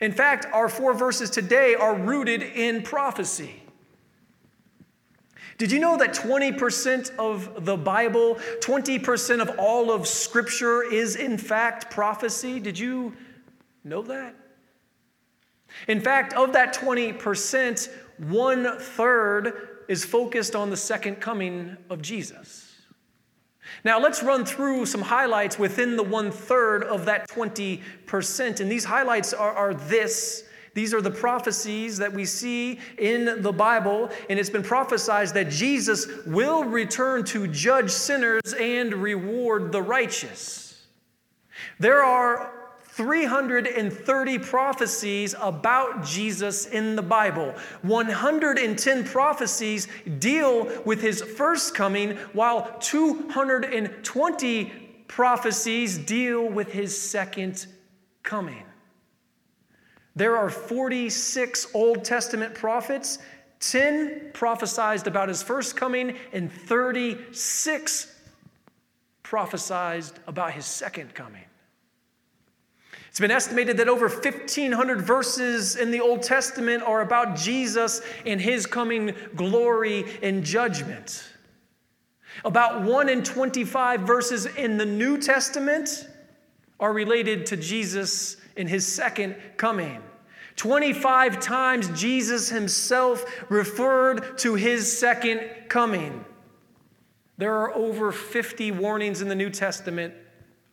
In 0.00 0.12
fact, 0.12 0.46
our 0.52 0.68
four 0.68 0.94
verses 0.94 1.30
today 1.30 1.74
are 1.74 1.94
rooted 1.94 2.42
in 2.42 2.82
prophecy. 2.82 3.62
Did 5.56 5.70
you 5.70 5.78
know 5.78 5.96
that 5.96 6.12
20% 6.14 7.16
of 7.16 7.64
the 7.64 7.76
Bible, 7.76 8.36
20% 8.58 9.40
of 9.40 9.58
all 9.58 9.92
of 9.92 10.06
Scripture 10.06 10.82
is 10.82 11.14
in 11.14 11.38
fact 11.38 11.90
prophecy? 11.90 12.58
Did 12.58 12.78
you 12.78 13.14
know 13.84 14.02
that? 14.02 14.34
In 15.88 16.00
fact, 16.00 16.32
of 16.34 16.52
that 16.52 16.74
20%, 16.74 17.88
one 18.18 18.78
third 18.78 19.84
is 19.88 20.04
focused 20.04 20.56
on 20.56 20.70
the 20.70 20.76
second 20.76 21.16
coming 21.16 21.76
of 21.90 22.02
Jesus. 22.02 22.63
Now, 23.84 24.00
let's 24.00 24.22
run 24.22 24.46
through 24.46 24.86
some 24.86 25.02
highlights 25.02 25.58
within 25.58 25.96
the 25.96 26.02
one 26.02 26.30
third 26.30 26.84
of 26.84 27.04
that 27.04 27.28
20%. 27.28 28.60
And 28.60 28.72
these 28.72 28.84
highlights 28.84 29.34
are, 29.34 29.52
are 29.52 29.74
this. 29.74 30.44
These 30.72 30.94
are 30.94 31.02
the 31.02 31.10
prophecies 31.10 31.98
that 31.98 32.12
we 32.12 32.24
see 32.24 32.80
in 32.98 33.42
the 33.42 33.52
Bible, 33.52 34.10
and 34.28 34.40
it's 34.40 34.50
been 34.50 34.64
prophesied 34.64 35.28
that 35.28 35.48
Jesus 35.48 36.08
will 36.26 36.64
return 36.64 37.24
to 37.26 37.46
judge 37.46 37.90
sinners 37.90 38.54
and 38.58 38.92
reward 38.94 39.70
the 39.70 39.82
righteous. 39.82 40.84
There 41.78 42.02
are 42.02 42.63
330 42.94 44.38
prophecies 44.38 45.34
about 45.40 46.04
Jesus 46.04 46.66
in 46.66 46.94
the 46.94 47.02
Bible. 47.02 47.52
110 47.82 49.04
prophecies 49.04 49.88
deal 50.20 50.70
with 50.84 51.02
his 51.02 51.20
first 51.20 51.74
coming, 51.74 52.16
while 52.34 52.76
220 52.78 54.72
prophecies 55.08 55.98
deal 55.98 56.48
with 56.48 56.70
his 56.70 56.96
second 56.96 57.66
coming. 58.22 58.62
There 60.14 60.36
are 60.36 60.48
46 60.48 61.74
Old 61.74 62.04
Testament 62.04 62.54
prophets, 62.54 63.18
10 63.58 64.30
prophesied 64.34 65.08
about 65.08 65.28
his 65.28 65.42
first 65.42 65.74
coming, 65.74 66.16
and 66.32 66.52
36 66.52 68.14
prophesied 69.24 70.04
about 70.28 70.52
his 70.52 70.64
second 70.64 71.12
coming. 71.12 71.42
It's 73.14 73.20
been 73.20 73.30
estimated 73.30 73.76
that 73.76 73.88
over 73.88 74.08
1,500 74.08 75.00
verses 75.00 75.76
in 75.76 75.92
the 75.92 76.00
Old 76.00 76.24
Testament 76.24 76.82
are 76.82 77.00
about 77.00 77.36
Jesus 77.36 78.02
and 78.26 78.40
his 78.40 78.66
coming 78.66 79.14
glory 79.36 80.04
and 80.20 80.42
judgment. 80.42 81.22
About 82.44 82.82
1 82.82 83.08
in 83.08 83.22
25 83.22 84.00
verses 84.00 84.46
in 84.46 84.78
the 84.78 84.84
New 84.84 85.16
Testament 85.16 86.08
are 86.80 86.92
related 86.92 87.46
to 87.46 87.56
Jesus 87.56 88.36
in 88.56 88.66
his 88.66 88.84
second 88.84 89.36
coming. 89.56 90.02
25 90.56 91.38
times 91.38 91.88
Jesus 91.90 92.48
himself 92.48 93.24
referred 93.48 94.38
to 94.38 94.56
his 94.56 94.98
second 94.98 95.40
coming. 95.68 96.24
There 97.38 97.54
are 97.54 97.72
over 97.76 98.10
50 98.10 98.72
warnings 98.72 99.22
in 99.22 99.28
the 99.28 99.36
New 99.36 99.50
Testament 99.50 100.14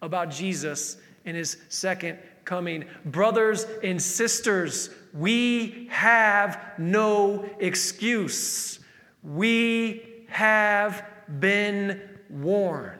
about 0.01 0.31
Jesus 0.31 0.97
in 1.23 1.35
his 1.35 1.57
second 1.69 2.17
coming. 2.45 2.85
Brothers 3.05 3.65
and 3.83 4.01
sisters, 4.01 4.89
we 5.13 5.87
have 5.91 6.59
no 6.77 7.49
excuse. 7.59 8.79
We 9.23 10.25
have 10.27 11.05
been 11.39 12.01
warned. 12.29 12.97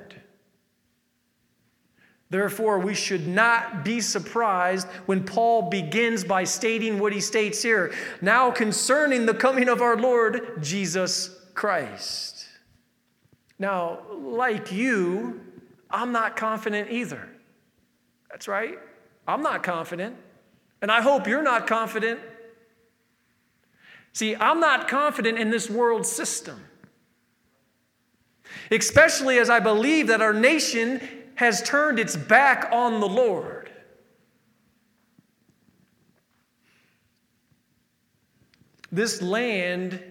Therefore, 2.29 2.79
we 2.79 2.93
should 2.93 3.27
not 3.27 3.83
be 3.83 3.99
surprised 3.99 4.87
when 5.05 5.25
Paul 5.25 5.69
begins 5.69 6.23
by 6.23 6.45
stating 6.45 6.97
what 6.97 7.11
he 7.11 7.19
states 7.19 7.61
here. 7.61 7.93
Now, 8.21 8.51
concerning 8.51 9.25
the 9.25 9.33
coming 9.33 9.67
of 9.67 9.81
our 9.81 9.97
Lord 9.97 10.63
Jesus 10.63 11.37
Christ. 11.53 12.45
Now, 13.59 13.99
like 14.17 14.71
you, 14.71 15.41
I'm 15.89 16.13
not 16.13 16.37
confident 16.37 16.89
either. 16.89 17.27
That's 18.29 18.47
right. 18.47 18.79
I'm 19.27 19.41
not 19.41 19.63
confident. 19.63 20.15
And 20.81 20.91
I 20.91 21.01
hope 21.01 21.27
you're 21.27 21.43
not 21.43 21.67
confident. 21.67 22.19
See, 24.13 24.35
I'm 24.35 24.59
not 24.59 24.87
confident 24.87 25.37
in 25.37 25.51
this 25.51 25.69
world 25.69 26.05
system, 26.05 26.59
especially 28.69 29.37
as 29.37 29.49
I 29.49 29.59
believe 29.59 30.07
that 30.07 30.21
our 30.21 30.33
nation 30.33 31.01
has 31.35 31.61
turned 31.61 31.97
its 31.97 32.17
back 32.17 32.69
on 32.71 32.99
the 32.99 33.07
Lord. 33.07 33.71
This 38.91 39.21
land 39.21 40.03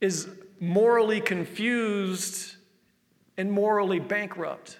is 0.00 0.28
morally 0.60 1.20
confused 1.20 2.54
and 3.36 3.50
morally 3.50 3.98
bankrupt. 3.98 4.78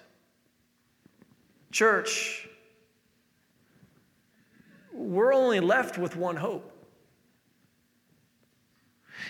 Church, 1.73 2.47
we're 4.93 5.33
only 5.33 5.59
left 5.59 5.97
with 5.97 6.15
one 6.15 6.35
hope. 6.35 6.69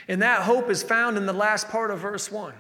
And 0.08 0.22
that 0.22 0.42
hope 0.42 0.70
is 0.70 0.84
found 0.84 1.18
in 1.18 1.26
the 1.26 1.34
last 1.34 1.70
part 1.70 1.90
of 1.90 2.00
verse 2.00 2.32
1 2.32 2.54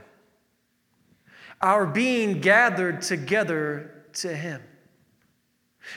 our 1.61 1.85
being 1.85 2.41
gathered 2.41 3.01
together 3.01 4.03
to 4.11 4.35
Him 4.35 4.61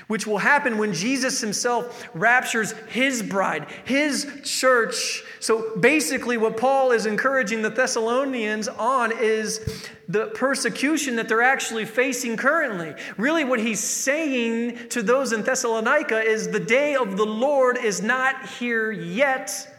which 0.06 0.26
will 0.26 0.38
happen 0.38 0.78
when 0.78 0.92
Jesus 0.92 1.40
himself 1.40 2.08
raptures 2.14 2.72
his 2.88 3.22
bride, 3.22 3.66
his 3.84 4.40
church. 4.44 5.22
So 5.40 5.76
basically, 5.76 6.36
what 6.36 6.56
Paul 6.56 6.92
is 6.92 7.06
encouraging 7.06 7.62
the 7.62 7.70
Thessalonians 7.70 8.68
on 8.68 9.12
is 9.18 9.90
the 10.08 10.26
persecution 10.28 11.16
that 11.16 11.28
they're 11.28 11.42
actually 11.42 11.84
facing 11.84 12.36
currently. 12.36 12.94
Really, 13.16 13.44
what 13.44 13.60
he's 13.60 13.80
saying 13.80 14.88
to 14.90 15.02
those 15.02 15.32
in 15.32 15.42
Thessalonica 15.42 16.20
is 16.20 16.48
the 16.48 16.60
day 16.60 16.94
of 16.94 17.16
the 17.16 17.26
Lord 17.26 17.76
is 17.78 18.02
not 18.02 18.48
here 18.48 18.90
yet. 18.90 19.72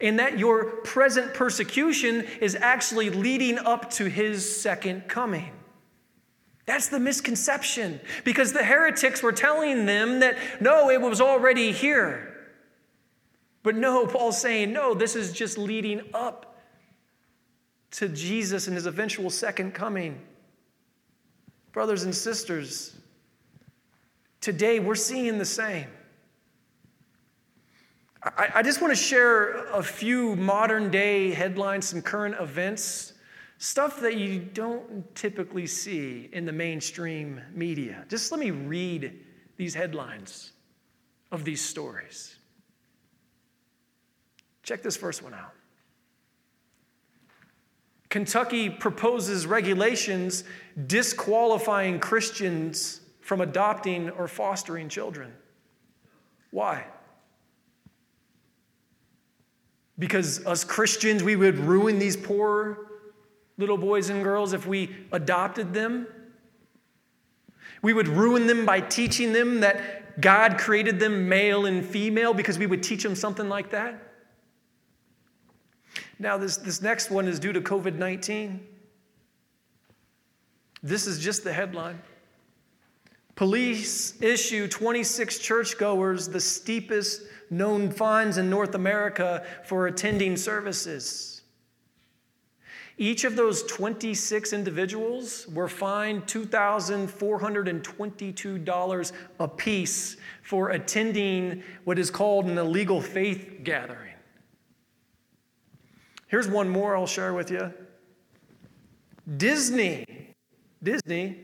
And 0.00 0.18
that 0.18 0.38
your 0.38 0.64
present 0.80 1.34
persecution 1.34 2.26
is 2.40 2.54
actually 2.54 3.10
leading 3.10 3.58
up 3.58 3.90
to 3.92 4.06
his 4.06 4.60
second 4.60 5.08
coming. 5.08 5.52
That's 6.70 6.86
the 6.86 7.00
misconception 7.00 7.98
because 8.22 8.52
the 8.52 8.62
heretics 8.62 9.24
were 9.24 9.32
telling 9.32 9.86
them 9.86 10.20
that 10.20 10.36
no, 10.60 10.88
it 10.88 11.00
was 11.00 11.20
already 11.20 11.72
here. 11.72 12.46
But 13.64 13.74
no, 13.74 14.06
Paul's 14.06 14.40
saying, 14.40 14.72
no, 14.72 14.94
this 14.94 15.16
is 15.16 15.32
just 15.32 15.58
leading 15.58 16.00
up 16.14 16.60
to 17.90 18.08
Jesus 18.08 18.68
and 18.68 18.76
his 18.76 18.86
eventual 18.86 19.30
second 19.30 19.74
coming. 19.74 20.20
Brothers 21.72 22.04
and 22.04 22.14
sisters, 22.14 22.94
today 24.40 24.78
we're 24.78 24.94
seeing 24.94 25.38
the 25.38 25.44
same. 25.44 25.88
I, 28.22 28.48
I 28.54 28.62
just 28.62 28.80
want 28.80 28.92
to 28.92 29.02
share 29.02 29.66
a 29.72 29.82
few 29.82 30.36
modern 30.36 30.88
day 30.88 31.32
headlines, 31.32 31.88
some 31.88 32.00
current 32.00 32.36
events 32.38 33.14
Stuff 33.62 34.00
that 34.00 34.16
you 34.16 34.38
don't 34.38 35.14
typically 35.14 35.66
see 35.66 36.30
in 36.32 36.46
the 36.46 36.52
mainstream 36.52 37.42
media. 37.52 38.06
Just 38.08 38.32
let 38.32 38.40
me 38.40 38.50
read 38.50 39.20
these 39.58 39.74
headlines 39.74 40.52
of 41.30 41.44
these 41.44 41.60
stories. 41.60 42.38
Check 44.62 44.82
this 44.82 44.96
first 44.96 45.22
one 45.22 45.34
out. 45.34 45.52
Kentucky 48.08 48.70
proposes 48.70 49.46
regulations 49.46 50.44
disqualifying 50.86 52.00
Christians 52.00 53.02
from 53.20 53.42
adopting 53.42 54.08
or 54.08 54.26
fostering 54.26 54.88
children. 54.88 55.34
Why? 56.50 56.86
Because 59.98 60.46
us 60.46 60.64
Christians, 60.64 61.22
we 61.22 61.36
would 61.36 61.58
ruin 61.58 61.98
these 61.98 62.16
poor 62.16 62.86
little 63.60 63.78
boys 63.78 64.10
and 64.10 64.24
girls 64.24 64.52
if 64.52 64.66
we 64.66 64.96
adopted 65.12 65.72
them. 65.72 66.06
We 67.82 67.92
would 67.92 68.08
ruin 68.08 68.46
them 68.46 68.66
by 68.66 68.80
teaching 68.80 69.32
them 69.32 69.60
that 69.60 70.20
God 70.20 70.58
created 70.58 70.98
them 70.98 71.28
male 71.28 71.66
and 71.66 71.84
female 71.84 72.34
because 72.34 72.58
we 72.58 72.66
would 72.66 72.82
teach 72.82 73.02
them 73.02 73.14
something 73.14 73.48
like 73.48 73.70
that. 73.70 74.02
Now, 76.18 76.36
this, 76.36 76.56
this 76.56 76.82
next 76.82 77.10
one 77.10 77.26
is 77.26 77.38
due 77.38 77.52
to 77.52 77.60
COVID 77.60 77.96
19. 77.96 78.66
This 80.82 81.06
is 81.06 81.18
just 81.18 81.44
the 81.44 81.52
headline. 81.52 82.00
Police 83.34 84.20
issue 84.20 84.68
26 84.68 85.38
churchgoers 85.38 86.28
the 86.28 86.40
steepest 86.40 87.22
known 87.48 87.90
fines 87.90 88.36
in 88.36 88.50
North 88.50 88.74
America 88.74 89.44
for 89.64 89.86
attending 89.86 90.36
services. 90.36 91.29
Each 93.00 93.24
of 93.24 93.34
those 93.34 93.62
26 93.62 94.52
individuals 94.52 95.48
were 95.48 95.68
fined 95.68 96.26
$2,422 96.26 99.12
apiece 99.38 100.18
for 100.42 100.68
attending 100.68 101.62
what 101.84 101.98
is 101.98 102.10
called 102.10 102.44
an 102.44 102.58
illegal 102.58 103.00
faith 103.00 103.60
gathering. 103.64 104.12
Here's 106.26 106.46
one 106.46 106.68
more 106.68 106.94
I'll 106.94 107.06
share 107.06 107.32
with 107.32 107.50
you 107.50 107.72
Disney, 109.38 110.04
Disney, 110.82 111.38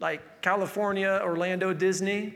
like 0.00 0.42
California, 0.42 1.22
Orlando, 1.24 1.72
Disney, 1.72 2.34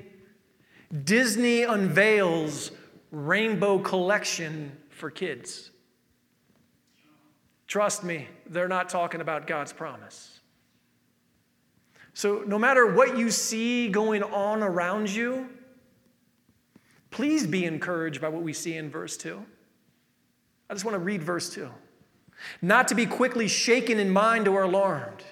Disney 1.04 1.64
unveils 1.64 2.70
Rainbow 3.10 3.80
Collection 3.80 4.74
for 4.88 5.10
kids. 5.10 5.71
Trust 7.72 8.04
me, 8.04 8.28
they're 8.44 8.68
not 8.68 8.90
talking 8.90 9.22
about 9.22 9.46
God's 9.46 9.72
promise. 9.72 10.40
So, 12.12 12.44
no 12.46 12.58
matter 12.58 12.92
what 12.92 13.16
you 13.16 13.30
see 13.30 13.88
going 13.88 14.22
on 14.22 14.62
around 14.62 15.08
you, 15.08 15.48
please 17.10 17.46
be 17.46 17.64
encouraged 17.64 18.20
by 18.20 18.28
what 18.28 18.42
we 18.42 18.52
see 18.52 18.76
in 18.76 18.90
verse 18.90 19.16
2. 19.16 19.42
I 20.68 20.74
just 20.74 20.84
want 20.84 20.96
to 20.96 20.98
read 20.98 21.22
verse 21.22 21.48
2. 21.54 21.70
Not 22.60 22.88
to 22.88 22.94
be 22.94 23.06
quickly 23.06 23.48
shaken 23.48 23.98
in 23.98 24.10
mind 24.10 24.48
or 24.48 24.64
alarmed, 24.64 25.24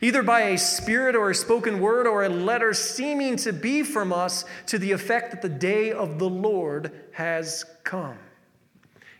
either 0.00 0.22
by 0.22 0.42
a 0.42 0.58
spirit 0.58 1.16
or 1.16 1.30
a 1.30 1.34
spoken 1.34 1.80
word 1.80 2.06
or 2.06 2.22
a 2.22 2.28
letter 2.28 2.72
seeming 2.72 3.34
to 3.38 3.52
be 3.52 3.82
from 3.82 4.12
us 4.12 4.44
to 4.66 4.78
the 4.78 4.92
effect 4.92 5.32
that 5.32 5.42
the 5.42 5.48
day 5.48 5.90
of 5.90 6.20
the 6.20 6.30
Lord 6.30 6.92
has 7.14 7.64
come. 7.82 8.18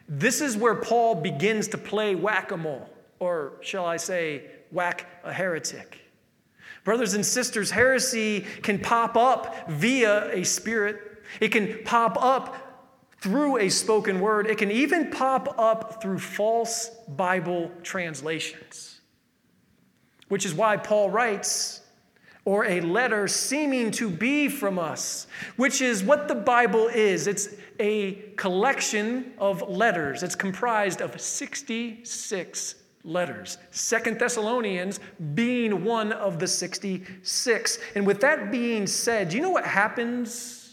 This 0.08 0.40
is 0.40 0.56
where 0.56 0.74
Paul 0.74 1.16
begins 1.16 1.68
to 1.68 1.78
play 1.78 2.14
whack 2.14 2.50
a 2.50 2.56
mole, 2.56 2.88
or 3.18 3.54
shall 3.60 3.86
I 3.86 3.96
say, 3.96 4.42
whack 4.70 5.06
a 5.24 5.32
heretic. 5.32 6.00
Brothers 6.84 7.14
and 7.14 7.24
sisters, 7.24 7.70
heresy 7.70 8.44
can 8.62 8.78
pop 8.78 9.16
up 9.16 9.70
via 9.70 10.30
a 10.30 10.44
spirit, 10.44 11.22
it 11.40 11.48
can 11.48 11.80
pop 11.84 12.22
up 12.22 12.64
through 13.20 13.56
a 13.56 13.70
spoken 13.70 14.20
word, 14.20 14.46
it 14.46 14.58
can 14.58 14.70
even 14.70 15.10
pop 15.10 15.58
up 15.58 16.02
through 16.02 16.18
false 16.18 16.90
Bible 17.08 17.70
translations. 17.82 19.00
Which 20.28 20.44
is 20.44 20.52
why 20.52 20.76
Paul 20.76 21.08
writes, 21.08 21.80
or 22.44 22.66
a 22.66 22.80
letter 22.80 23.26
seeming 23.26 23.90
to 23.90 24.10
be 24.10 24.48
from 24.48 24.78
us, 24.78 25.26
which 25.56 25.80
is 25.80 26.02
what 26.02 26.28
the 26.28 26.34
Bible 26.34 26.88
is. 26.88 27.26
It's 27.26 27.48
a 27.80 28.14
collection 28.36 29.32
of 29.38 29.68
letters. 29.68 30.22
It's 30.22 30.34
comprised 30.34 31.00
of 31.00 31.18
66 31.20 32.74
letters. 33.04 33.58
Second 33.70 34.18
Thessalonians 34.18 35.00
being 35.34 35.84
one 35.84 36.12
of 36.12 36.38
the 36.38 36.46
66. 36.46 37.78
And 37.94 38.06
with 38.06 38.20
that 38.20 38.50
being 38.50 38.86
said, 38.86 39.30
do 39.30 39.36
you 39.36 39.42
know 39.42 39.50
what 39.50 39.66
happens? 39.66 40.63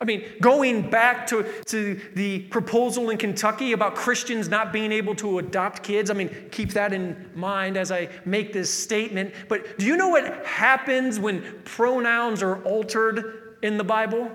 I 0.00 0.04
mean, 0.04 0.24
going 0.40 0.88
back 0.88 1.26
to, 1.28 1.44
to 1.66 2.00
the 2.14 2.40
proposal 2.40 3.10
in 3.10 3.18
Kentucky 3.18 3.72
about 3.72 3.96
Christians 3.96 4.48
not 4.48 4.72
being 4.72 4.92
able 4.92 5.14
to 5.16 5.40
adopt 5.40 5.82
kids, 5.82 6.08
I 6.08 6.14
mean, 6.14 6.30
keep 6.52 6.72
that 6.74 6.92
in 6.92 7.30
mind 7.34 7.76
as 7.76 7.90
I 7.90 8.08
make 8.24 8.52
this 8.52 8.72
statement. 8.72 9.34
But 9.48 9.76
do 9.78 9.86
you 9.86 9.96
know 9.96 10.08
what 10.08 10.46
happens 10.46 11.18
when 11.18 11.42
pronouns 11.64 12.42
are 12.44 12.62
altered 12.62 13.56
in 13.62 13.76
the 13.76 13.82
Bible? 13.82 14.30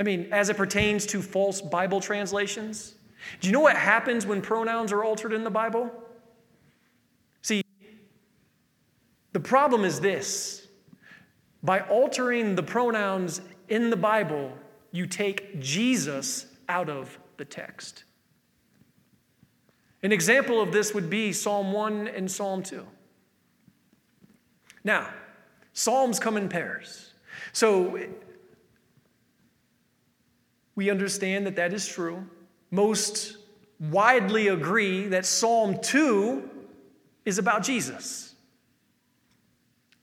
I 0.00 0.02
mean, 0.02 0.28
as 0.32 0.48
it 0.48 0.56
pertains 0.56 1.06
to 1.06 1.22
false 1.22 1.60
Bible 1.60 2.00
translations? 2.00 2.96
Do 3.40 3.46
you 3.46 3.52
know 3.52 3.60
what 3.60 3.76
happens 3.76 4.26
when 4.26 4.42
pronouns 4.42 4.90
are 4.92 5.04
altered 5.04 5.32
in 5.32 5.44
the 5.44 5.50
Bible? 5.50 5.90
See, 7.42 7.62
the 9.32 9.40
problem 9.40 9.84
is 9.84 10.00
this 10.00 10.66
by 11.62 11.80
altering 11.80 12.56
the 12.56 12.62
pronouns 12.62 13.40
in 13.68 13.90
the 13.90 13.96
Bible, 13.96 14.52
you 14.92 15.06
take 15.06 15.60
Jesus 15.60 16.46
out 16.68 16.88
of 16.88 17.18
the 17.36 17.44
text. 17.44 18.04
An 20.02 20.12
example 20.12 20.60
of 20.60 20.72
this 20.72 20.94
would 20.94 21.10
be 21.10 21.32
Psalm 21.32 21.72
1 21.72 22.08
and 22.08 22.30
Psalm 22.30 22.62
2. 22.62 22.86
Now, 24.84 25.10
Psalms 25.72 26.18
come 26.18 26.36
in 26.36 26.48
pairs. 26.48 27.12
So 27.52 27.98
we 30.74 30.90
understand 30.90 31.46
that 31.46 31.56
that 31.56 31.72
is 31.72 31.86
true. 31.86 32.24
Most 32.70 33.38
widely 33.78 34.48
agree 34.48 35.08
that 35.08 35.26
Psalm 35.26 35.78
2 35.82 36.48
is 37.24 37.38
about 37.38 37.62
Jesus. 37.62 38.34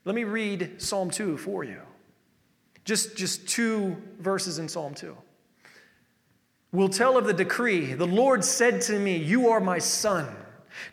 Let 0.04 0.14
me 0.14 0.24
read 0.24 0.82
Psalm 0.82 1.10
2 1.10 1.38
for 1.38 1.64
you. 1.64 1.80
Just, 2.84 3.16
just 3.16 3.48
two 3.48 3.96
verses 4.18 4.58
in 4.58 4.68
Psalm 4.68 4.94
2. 4.94 5.16
We'll 6.72 6.88
tell 6.88 7.16
of 7.16 7.24
the 7.24 7.32
decree. 7.32 7.94
The 7.94 8.06
Lord 8.06 8.44
said 8.44 8.80
to 8.82 8.98
me, 8.98 9.16
You 9.16 9.48
are 9.48 9.60
my 9.60 9.78
son. 9.78 10.26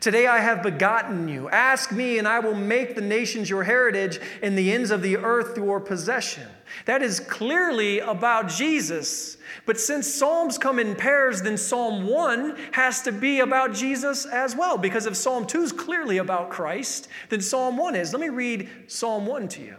Today 0.00 0.26
I 0.26 0.38
have 0.38 0.62
begotten 0.62 1.28
you. 1.28 1.48
Ask 1.48 1.90
me, 1.90 2.18
and 2.18 2.26
I 2.26 2.38
will 2.38 2.54
make 2.54 2.94
the 2.94 3.00
nations 3.00 3.50
your 3.50 3.64
heritage 3.64 4.20
and 4.42 4.56
the 4.56 4.72
ends 4.72 4.90
of 4.90 5.02
the 5.02 5.16
earth 5.16 5.56
your 5.56 5.80
possession. 5.80 6.46
That 6.86 7.02
is 7.02 7.20
clearly 7.20 7.98
about 7.98 8.48
Jesus. 8.48 9.36
But 9.66 9.78
since 9.78 10.06
Psalms 10.06 10.56
come 10.56 10.78
in 10.78 10.94
pairs, 10.94 11.42
then 11.42 11.58
Psalm 11.58 12.06
1 12.06 12.56
has 12.72 13.02
to 13.02 13.12
be 13.12 13.40
about 13.40 13.74
Jesus 13.74 14.24
as 14.24 14.54
well. 14.54 14.78
Because 14.78 15.06
if 15.06 15.16
Psalm 15.16 15.46
2 15.46 15.62
is 15.62 15.72
clearly 15.72 16.18
about 16.18 16.50
Christ, 16.50 17.08
then 17.28 17.40
Psalm 17.40 17.76
1 17.76 17.96
is. 17.96 18.12
Let 18.12 18.20
me 18.20 18.28
read 18.28 18.68
Psalm 18.86 19.26
1 19.26 19.48
to 19.48 19.62
you. 19.62 19.76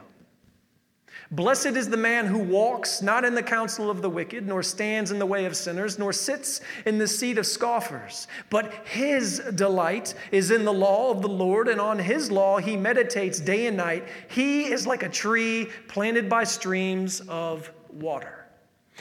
Blessed 1.35 1.65
is 1.77 1.89
the 1.89 1.97
man 1.97 2.27
who 2.27 2.37
walks 2.37 3.01
not 3.01 3.25
in 3.25 3.33
the 3.33 3.41
counsel 3.41 3.89
of 3.89 4.03
the 4.03 4.09
wicked, 4.09 4.45
nor 4.45 4.61
stands 4.61 5.09
in 5.09 5.17
the 5.17 5.25
way 5.25 5.45
of 5.45 5.55
sinners, 5.55 5.97
nor 5.97 6.13
sits 6.13 6.61
in 6.85 6.99
the 6.99 7.07
seat 7.07 7.39
of 7.39 7.47
scoffers. 7.47 8.27
But 8.51 8.71
his 8.85 9.39
delight 9.55 10.13
is 10.31 10.51
in 10.51 10.63
the 10.63 10.71
law 10.71 11.09
of 11.09 11.23
the 11.23 11.27
Lord, 11.27 11.69
and 11.69 11.81
on 11.81 11.97
his 11.97 12.29
law 12.29 12.59
he 12.59 12.77
meditates 12.77 13.39
day 13.39 13.65
and 13.65 13.75
night. 13.75 14.07
He 14.29 14.65
is 14.65 14.85
like 14.85 15.01
a 15.01 15.09
tree 15.09 15.71
planted 15.87 16.29
by 16.29 16.43
streams 16.43 17.19
of 17.21 17.71
water. 17.89 18.45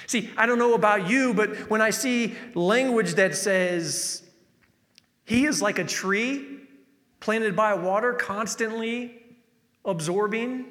See, 0.06 0.30
I 0.34 0.46
don't 0.46 0.58
know 0.58 0.72
about 0.72 1.10
you, 1.10 1.34
but 1.34 1.54
when 1.68 1.82
I 1.82 1.90
see 1.90 2.34
language 2.54 3.12
that 3.16 3.36
says, 3.36 4.22
he 5.26 5.44
is 5.44 5.60
like 5.60 5.78
a 5.78 5.84
tree 5.84 6.60
planted 7.20 7.54
by 7.54 7.74
water, 7.74 8.14
constantly 8.14 9.20
absorbing, 9.84 10.64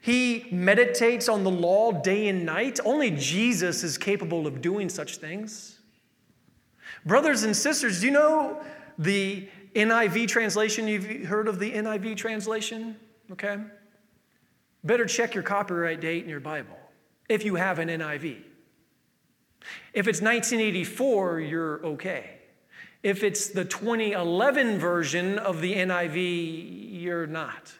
he 0.00 0.46
meditates 0.50 1.28
on 1.28 1.44
the 1.44 1.50
law 1.50 1.92
day 1.92 2.28
and 2.28 2.46
night. 2.46 2.80
Only 2.84 3.10
Jesus 3.10 3.84
is 3.84 3.98
capable 3.98 4.46
of 4.46 4.62
doing 4.62 4.88
such 4.88 5.18
things. 5.18 5.78
Brothers 7.04 7.42
and 7.42 7.54
sisters, 7.56 8.00
do 8.00 8.06
you 8.06 8.12
know 8.12 8.62
the 8.98 9.48
NIV 9.74 10.28
translation? 10.28 10.88
You've 10.88 11.26
heard 11.26 11.48
of 11.48 11.58
the 11.58 11.70
NIV 11.72 12.16
translation? 12.16 12.96
Okay. 13.32 13.58
Better 14.82 15.04
check 15.04 15.34
your 15.34 15.42
copyright 15.42 16.00
date 16.00 16.24
in 16.24 16.30
your 16.30 16.40
Bible 16.40 16.78
if 17.28 17.44
you 17.44 17.56
have 17.56 17.78
an 17.78 17.88
NIV. 17.88 18.42
If 19.92 20.08
it's 20.08 20.22
1984, 20.22 21.40
you're 21.40 21.84
okay. 21.84 22.38
If 23.02 23.22
it's 23.22 23.48
the 23.48 23.64
2011 23.64 24.78
version 24.78 25.38
of 25.38 25.60
the 25.60 25.74
NIV, 25.74 27.02
you're 27.02 27.26
not. 27.26 27.72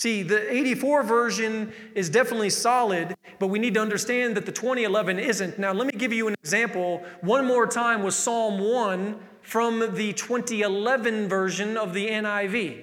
See, 0.00 0.22
the 0.22 0.50
84 0.50 1.02
version 1.02 1.74
is 1.94 2.08
definitely 2.08 2.48
solid, 2.48 3.14
but 3.38 3.48
we 3.48 3.58
need 3.58 3.74
to 3.74 3.82
understand 3.82 4.34
that 4.34 4.46
the 4.46 4.50
2011 4.50 5.18
isn't. 5.18 5.58
Now, 5.58 5.74
let 5.74 5.86
me 5.86 5.92
give 5.92 6.10
you 6.10 6.26
an 6.26 6.34
example 6.42 7.04
one 7.20 7.44
more 7.44 7.66
time 7.66 8.02
with 8.02 8.14
Psalm 8.14 8.60
1 8.60 9.20
from 9.42 9.94
the 9.94 10.14
2011 10.14 11.28
version 11.28 11.76
of 11.76 11.92
the 11.92 12.08
NIV. 12.08 12.82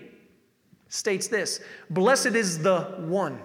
States 0.90 1.28
this 1.28 1.60
Blessed 1.90 2.36
is 2.36 2.62
the 2.62 2.82
one 3.00 3.42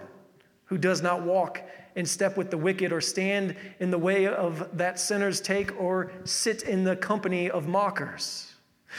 who 0.65 0.77
does 0.77 1.01
not 1.01 1.23
walk 1.23 1.59
in 1.95 2.05
step 2.05 2.37
with 2.37 2.51
the 2.51 2.57
wicked, 2.59 2.93
or 2.93 3.01
stand 3.01 3.55
in 3.79 3.89
the 3.89 3.97
way 3.97 4.27
of 4.27 4.69
that 4.77 4.99
sinners 4.99 5.41
take, 5.41 5.75
or 5.81 6.11
sit 6.25 6.61
in 6.61 6.83
the 6.83 6.95
company 6.95 7.49
of 7.49 7.67
mockers 7.67 8.52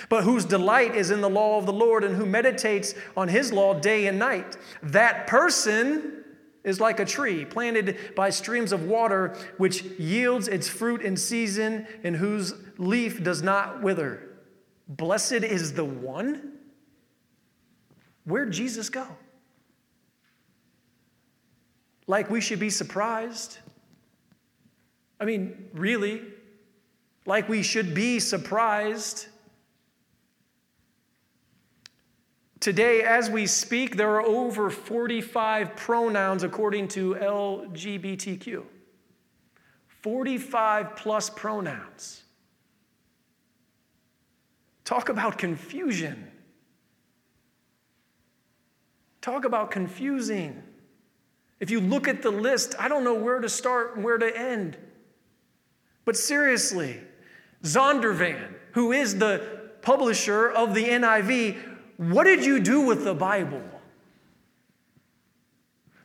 but 0.09 0.25
whose 0.25 0.45
delight 0.45 0.95
is 0.95 1.11
in 1.11 1.21
the 1.21 1.31
law 1.31 1.59
of 1.59 1.67
the 1.67 1.73
Lord 1.73 2.05
and 2.05 2.17
who 2.17 2.27
meditates 2.27 2.95
on 3.17 3.29
his 3.29 3.53
law 3.53 3.75
day 3.75 4.07
and 4.07 4.19
night. 4.19 4.57
That 4.83 5.27
person 5.27 6.25
is 6.65 6.81
like 6.81 6.99
a 6.99 7.05
tree 7.05 7.45
planted 7.45 7.99
by 8.17 8.31
streams 8.31 8.73
of 8.73 8.85
water, 8.85 9.37
which 9.59 9.83
yields 9.83 10.49
its 10.49 10.69
fruit 10.69 11.03
in 11.03 11.17
season 11.17 11.87
and 12.03 12.17
whose 12.17 12.55
leaf 12.79 13.23
does 13.23 13.43
not 13.43 13.83
wither. 13.83 14.31
Blessed 14.89 15.33
is 15.33 15.75
the 15.75 15.85
one. 15.85 16.53
Where'd 18.25 18.53
Jesus 18.53 18.89
go? 18.89 19.07
Like 22.07 22.31
we 22.31 22.41
should 22.41 22.61
be 22.61 22.71
surprised. 22.71 23.59
I 25.21 25.25
mean, 25.25 25.69
really, 25.73 26.23
like 27.27 27.49
we 27.49 27.63
should 27.63 27.95
be 27.95 28.19
surprised 28.21 29.27
Today, 32.65 33.03
as 33.03 33.29
we 33.29 33.47
speak, 33.47 33.99
there 33.99 34.09
are 34.15 34.23
over 34.23 34.71
45 34.71 35.77
pronouns 35.77 36.45
according 36.45 36.89
to 36.89 37.15
LGBTQ. 37.17 38.65
45 40.01 40.97
plus 40.97 41.29
pronouns. 41.29 42.23
Talk 44.87 45.11
about 45.11 45.37
confusion. 45.37 46.27
Talk 49.21 49.45
about 49.45 49.71
confusing. 49.71 50.63
If 51.61 51.71
you 51.71 51.83
look 51.83 52.09
at 52.09 52.23
the 52.23 52.31
list, 52.31 52.77
I 52.79 52.89
don't 52.89 53.05
know 53.05 53.13
where 53.13 53.41
to 53.41 53.49
start 53.51 53.97
and 53.97 54.03
where 54.03 54.17
to 54.17 54.35
end. 54.35 54.79
But 56.07 56.17
seriously, 56.17 56.99
Zondervan, 57.63 58.55
who 58.73 58.93
is 58.93 59.19
the 59.19 59.61
publisher 59.83 60.49
of 60.49 60.75
the 60.75 60.87
NIV, 60.87 61.74
what 61.97 62.25
did 62.25 62.45
you 62.45 62.61
do 62.61 62.81
with 62.83 63.05
the 63.05 63.15
Bible? 63.15 63.63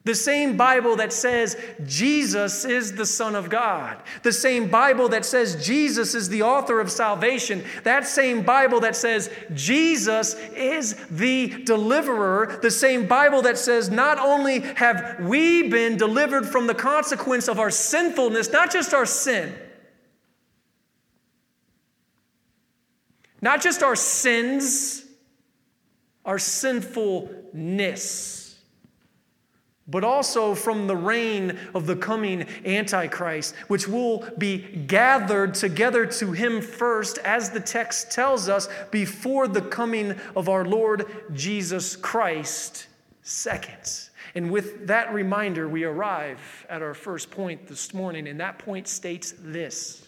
The 0.06 0.16
same 0.16 0.56
Bible 0.56 0.96
that 0.96 1.12
says 1.12 1.56
Jesus 1.86 2.64
is 2.64 2.94
the 2.94 3.06
Son 3.06 3.36
of 3.36 3.50
God. 3.50 4.02
The 4.24 4.32
same 4.32 4.70
Bible 4.70 5.10
that 5.10 5.26
says 5.26 5.64
Jesus 5.64 6.16
is 6.16 6.30
the 6.30 6.42
author 6.42 6.80
of 6.80 6.90
salvation. 6.90 7.64
That 7.84 8.08
same 8.08 8.42
Bible 8.42 8.80
that 8.80 8.96
says 8.96 9.30
Jesus 9.54 10.36
is 10.56 10.96
the 11.12 11.64
deliverer. 11.64 12.60
The 12.62 12.72
same 12.72 13.08
Bible 13.08 13.42
that 13.42 13.58
says 13.58 13.90
not 13.90 14.18
only 14.18 14.62
have 14.62 15.20
we 15.20 15.70
been 15.70 15.98
delivered 15.98 16.48
from 16.48 16.66
the 16.66 16.74
consequence 16.74 17.50
of 17.50 17.60
our 17.60 17.70
sinfulness, 17.70 18.52
not 18.52 18.72
just 18.72 18.94
our 18.94 19.06
sin, 19.06 19.54
not 23.42 23.62
just 23.62 23.84
our 23.84 23.96
sins, 23.98 25.06
our 26.30 26.38
sinfulness 26.38 28.56
but 29.88 30.04
also 30.04 30.54
from 30.54 30.86
the 30.86 30.96
reign 30.96 31.58
of 31.74 31.88
the 31.88 31.96
coming 31.96 32.46
Antichrist, 32.64 33.56
which 33.68 33.88
will 33.88 34.24
be 34.38 34.60
gathered 34.60 35.56
together 35.56 36.06
to 36.06 36.32
him 36.32 36.62
first, 36.62 37.18
as 37.20 37.50
the 37.50 37.60
text 37.60 38.12
tells 38.12 38.48
us, 38.48 38.70
before 38.92 39.48
the 39.48 39.64
coming 39.64 40.16
of 40.36 40.48
our 40.48 40.64
Lord 40.64 41.08
Jesus 41.34 41.96
Christ 41.96 42.86
second. 43.24 44.12
And 44.36 44.52
with 44.52 44.86
that 44.86 45.12
reminder, 45.12 45.68
we 45.68 45.86
arrive 45.86 46.68
at 46.70 46.84
our 46.84 46.94
first 46.94 47.32
point 47.32 47.66
this 47.66 47.92
morning, 47.92 48.28
and 48.28 48.40
that 48.40 48.60
point 48.60 48.88
states 48.88 49.34
this 49.40 50.08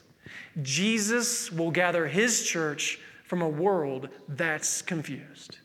Jesus 0.62 1.52
will 1.52 1.72
gather 1.72 2.08
his 2.08 2.46
church 2.46 3.00
from 3.24 3.42
a 3.42 3.50
world 3.50 4.10
that's 4.28 4.84
confused. 4.84 5.58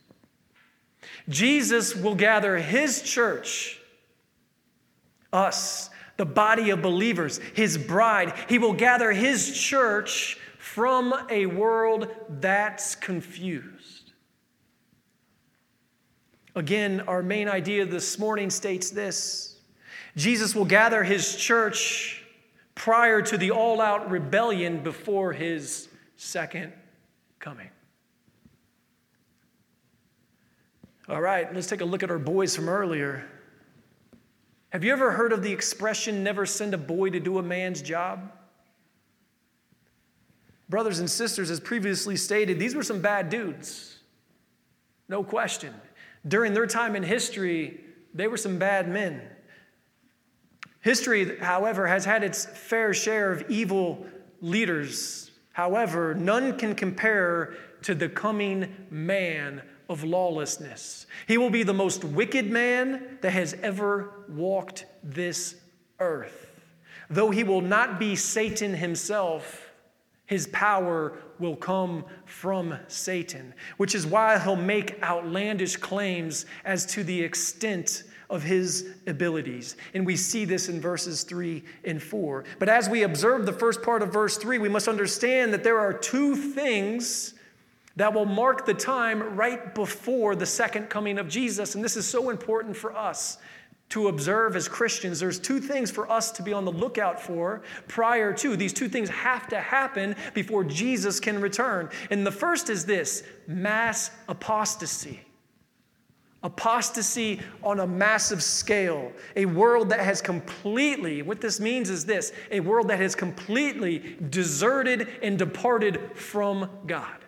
Jesus 1.29 1.95
will 1.95 2.15
gather 2.15 2.57
his 2.57 3.01
church 3.01 3.79
us, 5.33 5.89
the 6.15 6.25
body 6.25 6.69
of 6.69 6.81
believers, 6.81 7.39
his 7.53 7.77
bride. 7.77 8.33
He 8.49 8.57
will 8.57 8.73
gather 8.73 9.11
his 9.11 9.57
church 9.57 10.37
from 10.57 11.13
a 11.29 11.45
world 11.45 12.09
that's 12.29 12.95
confused. 12.95 14.11
Again, 16.55 17.01
our 17.01 17.21
main 17.21 17.47
idea 17.47 17.85
this 17.85 18.17
morning 18.17 18.49
states 18.49 18.89
this 18.89 19.59
Jesus 20.15 20.55
will 20.55 20.65
gather 20.65 21.03
his 21.03 21.35
church 21.35 22.23
prior 22.73 23.21
to 23.21 23.37
the 23.37 23.51
all 23.51 23.79
out 23.79 24.09
rebellion 24.09 24.81
before 24.81 25.33
his 25.33 25.87
second 26.15 26.73
coming. 27.39 27.69
All 31.09 31.21
right, 31.21 31.53
let's 31.53 31.67
take 31.67 31.79
a 31.79 31.85
look 31.85 32.03
at 32.03 32.11
our 32.11 32.19
boys 32.19 32.53
from 32.53 32.67
earlier. 32.67 33.25
Have 34.69 34.83
you 34.83 34.91
ever 34.91 35.11
heard 35.11 35.31
of 35.31 35.41
the 35.41 35.51
expression, 35.51 36.21
never 36.21 36.45
send 36.45 36.73
a 36.73 36.77
boy 36.77 37.11
to 37.11 37.19
do 37.19 37.37
a 37.37 37.43
man's 37.43 37.81
job? 37.81 38.29
Brothers 40.67 40.99
and 40.99 41.09
sisters, 41.09 41.49
as 41.49 41.61
previously 41.61 42.17
stated, 42.17 42.59
these 42.59 42.75
were 42.75 42.83
some 42.83 42.99
bad 42.99 43.29
dudes. 43.29 43.99
No 45.07 45.23
question. 45.23 45.73
During 46.27 46.53
their 46.53 46.67
time 46.67 46.93
in 46.97 47.03
history, 47.03 47.79
they 48.13 48.27
were 48.27 48.35
some 48.35 48.59
bad 48.59 48.89
men. 48.89 49.21
History, 50.81 51.37
however, 51.39 51.87
has 51.87 52.03
had 52.03 52.21
its 52.21 52.45
fair 52.45 52.93
share 52.93 53.31
of 53.31 53.49
evil 53.49 54.05
leaders. 54.41 55.31
However, 55.53 56.13
none 56.13 56.57
can 56.57 56.75
compare 56.75 57.53
to 57.83 57.95
the 57.95 58.09
coming 58.09 58.75
man 58.89 59.61
of 59.89 60.03
lawlessness. 60.03 61.07
He 61.27 61.37
will 61.37 61.49
be 61.49 61.63
the 61.63 61.73
most 61.73 62.03
wicked 62.03 62.49
man 62.49 63.17
that 63.21 63.31
has 63.31 63.55
ever 63.61 64.25
walked 64.27 64.85
this 65.03 65.55
earth. 65.99 66.47
Though 67.09 67.31
he 67.31 67.43
will 67.43 67.61
not 67.61 67.99
be 67.99 68.15
Satan 68.15 68.73
himself, 68.73 69.71
his 70.25 70.47
power 70.47 71.17
will 71.39 71.55
come 71.55 72.03
from 72.25 72.77
Satan, 72.87 73.53
which 73.77 73.95
is 73.95 74.05
why 74.05 74.37
he'll 74.37 74.57
make 74.57 75.01
outlandish 75.01 75.77
claims 75.77 76.45
as 76.65 76.85
to 76.87 77.03
the 77.03 77.21
extent 77.21 78.03
of 78.29 78.43
his 78.43 78.93
abilities. 79.07 79.77
And 79.93 80.05
we 80.05 80.17
see 80.17 80.43
this 80.43 80.67
in 80.67 80.81
verses 80.81 81.23
3 81.23 81.63
and 81.85 82.03
4. 82.03 82.43
But 82.59 82.67
as 82.67 82.89
we 82.89 83.03
observe 83.03 83.45
the 83.45 83.53
first 83.53 83.81
part 83.81 84.01
of 84.01 84.11
verse 84.11 84.37
3, 84.37 84.57
we 84.57 84.67
must 84.67 84.89
understand 84.89 85.53
that 85.53 85.63
there 85.63 85.79
are 85.79 85.93
two 85.93 86.35
things 86.35 87.35
that 87.97 88.13
will 88.13 88.25
mark 88.25 88.65
the 88.65 88.73
time 88.73 89.35
right 89.35 89.75
before 89.75 90.35
the 90.35 90.45
second 90.45 90.87
coming 90.87 91.17
of 91.17 91.27
Jesus. 91.27 91.75
And 91.75 91.83
this 91.83 91.97
is 91.97 92.07
so 92.07 92.29
important 92.29 92.77
for 92.77 92.95
us 92.95 93.39
to 93.89 94.09
observe 94.09 94.55
as 94.55 94.67
Christians. 94.67 95.19
There's 95.19 95.39
two 95.39 95.59
things 95.59 95.89
for 95.89 96.09
us 96.11 96.31
to 96.33 96.43
be 96.43 96.53
on 96.53 96.63
the 96.63 96.71
lookout 96.71 97.19
for 97.19 97.63
prior 97.87 98.33
to. 98.33 98.55
These 98.55 98.73
two 98.73 98.87
things 98.87 99.09
have 99.09 99.47
to 99.47 99.59
happen 99.59 100.15
before 100.33 100.63
Jesus 100.63 101.19
can 101.19 101.41
return. 101.41 101.89
And 102.11 102.25
the 102.25 102.31
first 102.31 102.69
is 102.69 102.85
this 102.85 103.23
mass 103.47 104.11
apostasy. 104.27 105.21
Apostasy 106.43 107.41
on 107.63 107.79
a 107.79 107.87
massive 107.87 108.43
scale. 108.43 109.11
A 109.35 109.45
world 109.45 109.89
that 109.89 110.01
has 110.01 110.21
completely, 110.21 111.23
what 111.23 111.41
this 111.41 111.59
means 111.59 111.89
is 111.89 112.05
this 112.05 112.31
a 112.51 112.59
world 112.59 112.89
that 112.89 112.99
has 112.99 113.15
completely 113.15 114.17
deserted 114.29 115.07
and 115.23 115.39
departed 115.39 116.11
from 116.13 116.69
God. 116.85 117.23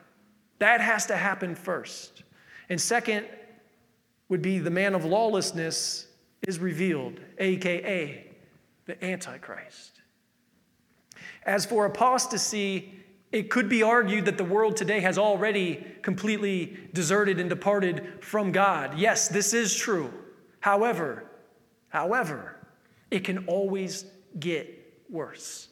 That 0.59 0.81
has 0.81 1.05
to 1.07 1.15
happen 1.15 1.55
first. 1.55 2.23
And 2.69 2.79
second 2.79 3.25
would 4.27 4.41
be 4.41 4.59
the 4.59 4.69
man 4.69 4.93
of 4.93 5.05
lawlessness 5.05 6.07
is 6.47 6.59
revealed, 6.59 7.19
aka 7.39 8.25
the 8.85 9.03
Antichrist. 9.05 10.01
As 11.45 11.65
for 11.65 11.85
apostasy, 11.85 12.93
it 13.31 13.49
could 13.49 13.69
be 13.69 13.83
argued 13.83 14.25
that 14.25 14.37
the 14.37 14.43
world 14.43 14.75
today 14.75 14.99
has 15.01 15.17
already 15.17 15.85
completely 16.01 16.77
deserted 16.93 17.39
and 17.39 17.49
departed 17.49 18.23
from 18.23 18.51
God. 18.51 18.97
Yes, 18.97 19.27
this 19.27 19.53
is 19.53 19.75
true. 19.75 20.11
However, 20.59 21.25
however, 21.89 22.55
it 23.11 23.23
can 23.23 23.45
always 23.45 24.05
get 24.39 25.03
worse. 25.09 25.67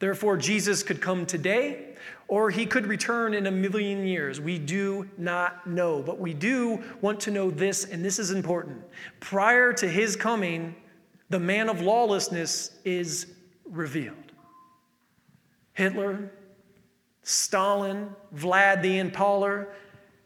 Therefore, 0.00 0.36
Jesus 0.36 0.82
could 0.82 1.00
come 1.00 1.24
today 1.24 1.94
or 2.28 2.50
he 2.50 2.66
could 2.66 2.86
return 2.86 3.34
in 3.34 3.46
a 3.46 3.50
million 3.50 4.06
years. 4.06 4.40
We 4.40 4.58
do 4.58 5.08
not 5.18 5.66
know. 5.66 6.02
But 6.02 6.18
we 6.18 6.34
do 6.34 6.82
want 7.00 7.20
to 7.20 7.30
know 7.30 7.50
this, 7.50 7.84
and 7.84 8.04
this 8.04 8.18
is 8.18 8.30
important. 8.30 8.82
Prior 9.20 9.72
to 9.74 9.88
his 9.88 10.16
coming, 10.16 10.74
the 11.30 11.38
man 11.38 11.68
of 11.68 11.80
lawlessness 11.80 12.72
is 12.84 13.26
revealed. 13.64 14.32
Hitler, 15.74 16.30
Stalin, 17.22 18.10
Vlad 18.34 18.82
the 18.82 19.00
Impaler 19.00 19.68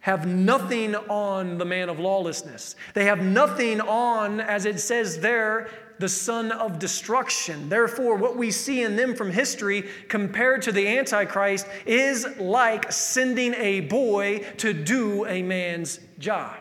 have 0.08 0.26
nothing 0.26 0.94
on 0.94 1.58
the 1.58 1.66
man 1.66 1.90
of 1.90 2.00
lawlessness. 2.00 2.76
They 2.94 3.04
have 3.04 3.22
nothing 3.22 3.78
on, 3.82 4.40
as 4.40 4.64
it 4.64 4.80
says 4.80 5.20
there, 5.20 5.68
the 5.98 6.08
son 6.08 6.50
of 6.50 6.78
destruction. 6.78 7.68
Therefore, 7.68 8.16
what 8.16 8.34
we 8.34 8.50
see 8.50 8.84
in 8.84 8.96
them 8.96 9.14
from 9.14 9.30
history 9.30 9.86
compared 10.08 10.62
to 10.62 10.72
the 10.72 10.88
Antichrist 10.88 11.66
is 11.84 12.26
like 12.38 12.90
sending 12.90 13.52
a 13.52 13.80
boy 13.80 14.46
to 14.56 14.72
do 14.72 15.26
a 15.26 15.42
man's 15.42 16.00
job. 16.18 16.56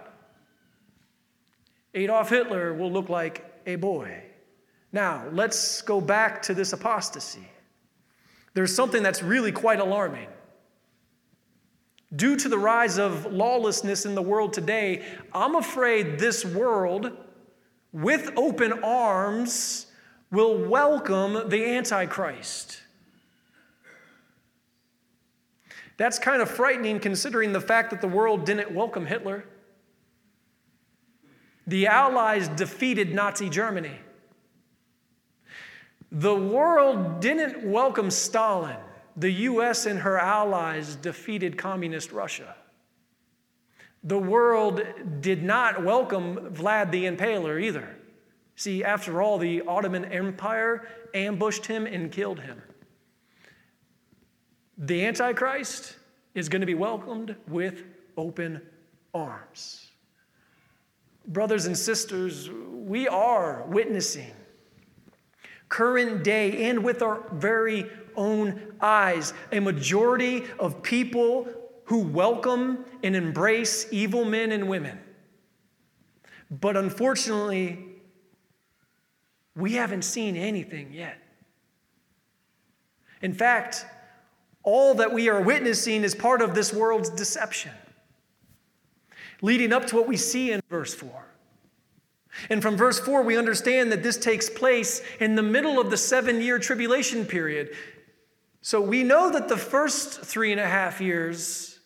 Adolf 1.93 2.29
Hitler 2.29 2.73
will 2.73 2.91
look 2.91 3.07
like 3.07 3.45
a 3.65 3.77
boy. 3.77 4.25
Now, 4.91 5.23
let's 5.31 5.81
go 5.83 6.01
back 6.01 6.41
to 6.43 6.53
this 6.53 6.73
apostasy. 6.73 7.47
There's 8.55 8.75
something 8.75 9.03
that's 9.03 9.23
really 9.23 9.53
quite 9.53 9.79
alarming. 9.79 10.27
Due 12.15 12.37
to 12.37 12.47
the 12.47 12.57
rise 12.57 12.97
of 12.97 13.25
lawlessness 13.33 14.05
in 14.05 14.15
the 14.15 14.21
world 14.21 14.53
today, 14.53 15.05
I'm 15.33 15.55
afraid 15.55 16.19
this 16.19 16.45
world 16.45 17.11
with 17.91 18.31
open 18.37 18.83
arms 18.83 19.87
will 20.31 20.57
welcome 20.57 21.49
the 21.49 21.65
Antichrist. 21.65 22.81
That's 25.97 26.19
kind 26.19 26.41
of 26.41 26.49
frightening 26.49 26.99
considering 26.99 27.51
the 27.53 27.61
fact 27.61 27.89
that 27.89 28.01
the 28.01 28.07
world 28.07 28.45
didn't 28.45 28.71
welcome 28.71 29.05
Hitler. 29.05 29.43
The 31.65 31.87
Allies 31.87 32.47
defeated 32.49 33.13
Nazi 33.13 33.49
Germany. 33.49 33.99
The 36.11 36.35
world 36.35 37.19
didn't 37.19 37.69
welcome 37.69 38.11
Stalin. 38.11 38.77
The 39.17 39.31
US 39.31 39.87
and 39.87 39.99
her 39.99 40.17
allies 40.17 40.95
defeated 40.95 41.57
communist 41.57 42.11
Russia. 42.11 42.55
The 44.03 44.17
world 44.17 44.83
did 45.21 45.43
not 45.43 45.83
welcome 45.83 46.53
Vlad 46.53 46.91
the 46.91 47.05
Impaler 47.05 47.61
either. 47.61 47.97
See, 48.55 48.83
after 48.83 49.21
all, 49.21 49.39
the 49.39 49.63
Ottoman 49.63 50.05
Empire 50.05 50.87
ambushed 51.13 51.65
him 51.65 51.87
and 51.87 52.11
killed 52.11 52.39
him. 52.39 52.61
The 54.77 55.05
Antichrist 55.05 55.95
is 56.35 56.47
going 56.47 56.61
to 56.61 56.67
be 56.67 56.75
welcomed 56.75 57.35
with 57.47 57.83
open 58.15 58.61
arms. 59.13 59.89
Brothers 61.27 61.65
and 61.65 61.75
sisters, 61.75 62.49
we 62.51 63.07
are 63.07 63.65
witnessing 63.67 64.31
current 65.69 66.23
day 66.23 66.69
and 66.69 66.83
with 66.83 67.01
our 67.01 67.23
very 67.33 67.89
own 68.17 68.73
eyes 68.81 69.33
a 69.51 69.59
majority 69.59 70.43
of 70.59 70.81
people 70.81 71.47
who 71.85 71.99
welcome 71.99 72.83
and 73.03 73.15
embrace 73.15 73.87
evil 73.91 74.25
men 74.25 74.51
and 74.51 74.67
women. 74.67 74.99
But 76.51 76.75
unfortunately, 76.75 77.79
we 79.55 79.73
haven't 79.73 80.03
seen 80.03 80.35
anything 80.35 80.91
yet. 80.91 81.17
In 83.21 83.33
fact, 83.33 83.85
all 84.63 84.95
that 84.95 85.13
we 85.13 85.29
are 85.29 85.41
witnessing 85.41 86.03
is 86.03 86.13
part 86.13 86.41
of 86.41 86.53
this 86.53 86.73
world's 86.73 87.09
deception, 87.09 87.71
leading 89.41 89.71
up 89.71 89.87
to 89.87 89.95
what 89.95 90.07
we 90.07 90.17
see 90.17 90.51
in 90.51 90.61
verse 90.69 90.93
4. 90.93 91.09
And 92.49 92.61
from 92.61 92.77
verse 92.77 92.99
4, 92.99 93.23
we 93.23 93.37
understand 93.37 93.91
that 93.91 94.03
this 94.03 94.17
takes 94.17 94.49
place 94.49 95.01
in 95.19 95.35
the 95.35 95.41
middle 95.41 95.79
of 95.79 95.89
the 95.89 95.97
seven 95.97 96.41
year 96.41 96.59
tribulation 96.59 97.25
period. 97.25 97.75
So 98.67 98.81
we 98.81 99.01
know 99.01 99.31
that 99.31 99.47
the 99.47 99.55
first 99.55 100.23
three 100.23 100.51
and 100.51 100.59
a 100.59 100.67
half 100.67 100.99
years 100.99 101.79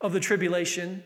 of 0.00 0.12
the 0.12 0.18
tribulation, 0.18 1.00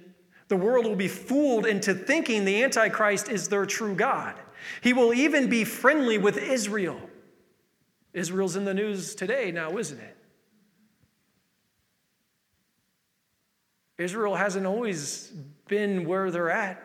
the 0.48 0.56
world 0.56 0.86
will 0.86 0.96
be 0.96 1.06
fooled 1.06 1.66
into 1.66 1.92
thinking 1.92 2.46
the 2.46 2.62
Antichrist 2.62 3.28
is 3.28 3.46
their 3.46 3.66
true 3.66 3.94
God. 3.94 4.36
He 4.80 4.94
will 4.94 5.12
even 5.12 5.50
be 5.50 5.64
friendly 5.64 6.16
with 6.16 6.38
Israel. 6.38 6.98
Israel's 8.14 8.56
in 8.56 8.64
the 8.64 8.72
news 8.72 9.14
today 9.14 9.52
now, 9.52 9.76
isn't 9.76 10.00
it? 10.00 10.16
Israel 13.98 14.34
hasn't 14.34 14.64
always 14.64 15.30
been 15.66 16.06
where 16.06 16.30
they're 16.30 16.50
at. 16.50 16.82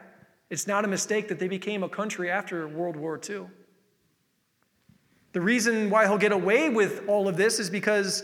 It's 0.50 0.68
not 0.68 0.84
a 0.84 0.90
mistake 0.90 1.30
that 1.30 1.40
they 1.40 1.48
became 1.48 1.82
a 1.82 1.88
country 1.88 2.30
after 2.30 2.68
World 2.68 2.98
War 2.98 3.18
II. 3.18 3.46
The 5.34 5.42
reason 5.42 5.90
why 5.90 6.08
he'll 6.08 6.18
get 6.18 6.32
away 6.32 6.70
with 6.70 7.08
all 7.08 7.28
of 7.28 7.38
this 7.38 7.60
is 7.60 7.70
because 7.70 8.24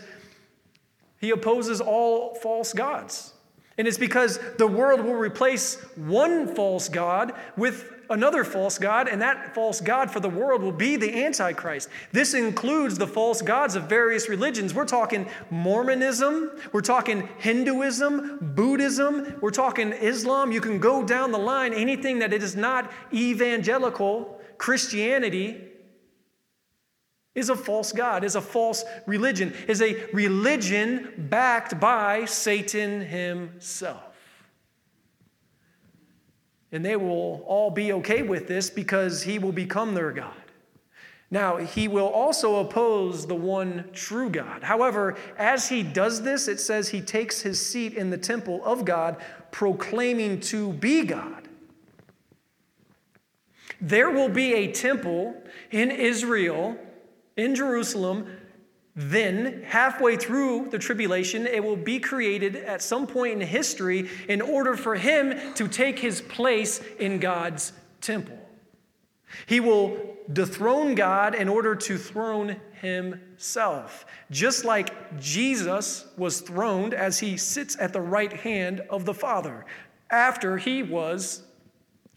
he 1.20 1.32
opposes 1.32 1.82
all 1.82 2.36
false 2.36 2.72
gods. 2.72 3.34
And 3.78 3.88
it's 3.88 3.98
because 3.98 4.40
the 4.58 4.68
world 4.68 5.02
will 5.02 5.16
replace 5.16 5.82
one 5.96 6.54
false 6.54 6.90
God 6.90 7.34
with 7.56 7.94
another 8.10 8.44
false 8.44 8.78
God, 8.78 9.08
and 9.08 9.22
that 9.22 9.54
false 9.54 9.80
God 9.80 10.12
for 10.12 10.20
the 10.20 10.30
world 10.30 10.62
will 10.62 10.72
be 10.72 10.96
the 10.96 11.24
Antichrist. 11.24 11.90
This 12.12 12.34
includes 12.34 12.98
the 12.98 13.08
false 13.08 13.42
gods 13.42 13.76
of 13.76 13.84
various 13.84 14.28
religions. 14.28 14.74
We're 14.74 14.86
talking 14.86 15.28
Mormonism, 15.50 16.52
we're 16.72 16.82
talking 16.82 17.30
Hinduism, 17.38 18.54
Buddhism, 18.56 19.38
we're 19.42 19.52
talking 19.52 19.94
Islam. 19.94 20.52
You 20.52 20.62
can 20.62 20.80
go 20.80 21.04
down 21.04 21.32
the 21.32 21.38
line, 21.38 21.74
anything 21.74 22.20
that 22.20 22.34
is 22.34 22.56
not 22.56 22.92
evangelical 23.14 24.42
Christianity 24.58 25.69
is 27.40 27.50
a 27.50 27.56
false 27.56 27.92
God, 27.92 28.24
is 28.24 28.36
a 28.36 28.42
false 28.42 28.84
religion, 29.06 29.54
is 29.68 29.82
a 29.82 30.06
religion 30.14 31.14
backed 31.18 31.80
by 31.80 32.26
Satan 32.26 33.02
himself. 33.02 34.04
And 36.72 36.86
they 36.86 36.96
will 36.96 37.44
all 37.48 37.72
be 37.72 37.94
okay 37.94 38.22
with 38.22 38.48
this 38.48 38.70
because 38.70 39.24
he 39.24 39.40
will 39.40 39.52
become 39.52 39.96
their 39.96 40.12
God. 40.12 40.34
Now, 41.32 41.58
he 41.58 41.88
will 41.88 42.08
also 42.08 42.56
oppose 42.56 43.28
the 43.28 43.36
one 43.36 43.90
true 43.94 44.30
God. 44.30 44.64
However, 44.64 45.16
as 45.38 45.70
he 45.70 45.84
does 45.84 46.24
this, 46.24 46.48
it 46.48 46.60
says 46.60 46.90
he 46.90 47.02
takes 47.02 47.42
his 47.42 47.64
seat 47.64 47.94
in 47.94 48.10
the 48.10 48.18
temple 48.18 48.64
of 48.66 48.84
God, 48.84 49.18
proclaiming 49.52 50.40
to 50.42 50.74
be 50.74 51.06
God. 51.06 51.48
There 53.80 54.10
will 54.10 54.30
be 54.30 54.54
a 54.56 54.72
temple 54.72 55.42
in 55.72 55.92
Israel, 55.92 56.78
in 57.40 57.56
Jerusalem, 57.56 58.28
then, 58.96 59.64
halfway 59.66 60.18
through 60.18 60.70
the 60.72 60.80
tribulation, 60.80 61.48
it 61.48 61.64
will 61.64 61.78
be 61.78 62.00
created 62.00 62.58
at 62.58 62.82
some 62.82 63.08
point 63.08 63.42
in 63.42 63.48
history 63.48 64.10
in 64.28 64.42
order 64.42 64.76
for 64.76 64.96
him 64.96 65.54
to 65.54 65.68
take 65.68 66.00
his 66.00 66.22
place 66.22 66.82
in 67.00 67.20
God's 67.20 67.72
temple. 68.02 68.38
He 69.46 69.60
will 69.60 70.18
dethrone 70.34 70.96
God 70.96 71.34
in 71.34 71.48
order 71.48 71.76
to 71.76 71.98
throne 71.98 72.58
himself, 72.82 74.06
just 74.32 74.66
like 74.66 75.20
Jesus 75.20 76.06
was 76.18 76.42
throned 76.42 76.94
as 76.94 77.20
he 77.20 77.38
sits 77.38 77.78
at 77.80 77.94
the 77.94 78.02
right 78.02 78.34
hand 78.34 78.82
of 78.90 79.06
the 79.06 79.14
Father 79.14 79.66
after 80.10 80.58
he 80.58 80.84
was 80.84 81.44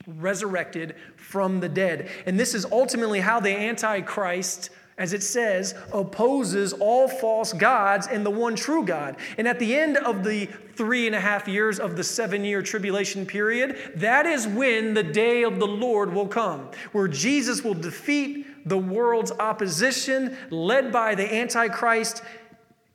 resurrected 0.06 0.96
from 1.16 1.60
the 1.60 1.68
dead. 1.68 2.08
And 2.26 2.40
this 2.40 2.54
is 2.54 2.64
ultimately 2.64 3.20
how 3.20 3.40
the 3.40 3.54
Antichrist 3.54 4.70
as 5.02 5.12
it 5.12 5.22
says, 5.24 5.74
opposes 5.92 6.72
all 6.74 7.08
false 7.08 7.52
gods 7.52 8.06
and 8.06 8.24
the 8.24 8.30
one 8.30 8.54
true 8.54 8.84
God. 8.84 9.16
And 9.36 9.48
at 9.48 9.58
the 9.58 9.74
end 9.74 9.96
of 9.96 10.22
the 10.22 10.46
three 10.76 11.08
and 11.08 11.16
a 11.16 11.20
half 11.20 11.48
years 11.48 11.80
of 11.80 11.96
the 11.96 12.04
seven 12.04 12.44
year 12.44 12.62
tribulation 12.62 13.26
period, 13.26 13.94
that 13.96 14.26
is 14.26 14.46
when 14.46 14.94
the 14.94 15.02
day 15.02 15.42
of 15.42 15.58
the 15.58 15.66
Lord 15.66 16.14
will 16.14 16.28
come, 16.28 16.70
where 16.92 17.08
Jesus 17.08 17.64
will 17.64 17.74
defeat 17.74 18.46
the 18.64 18.78
world's 18.78 19.32
opposition 19.32 20.36
led 20.50 20.92
by 20.92 21.16
the 21.16 21.34
Antichrist 21.34 22.22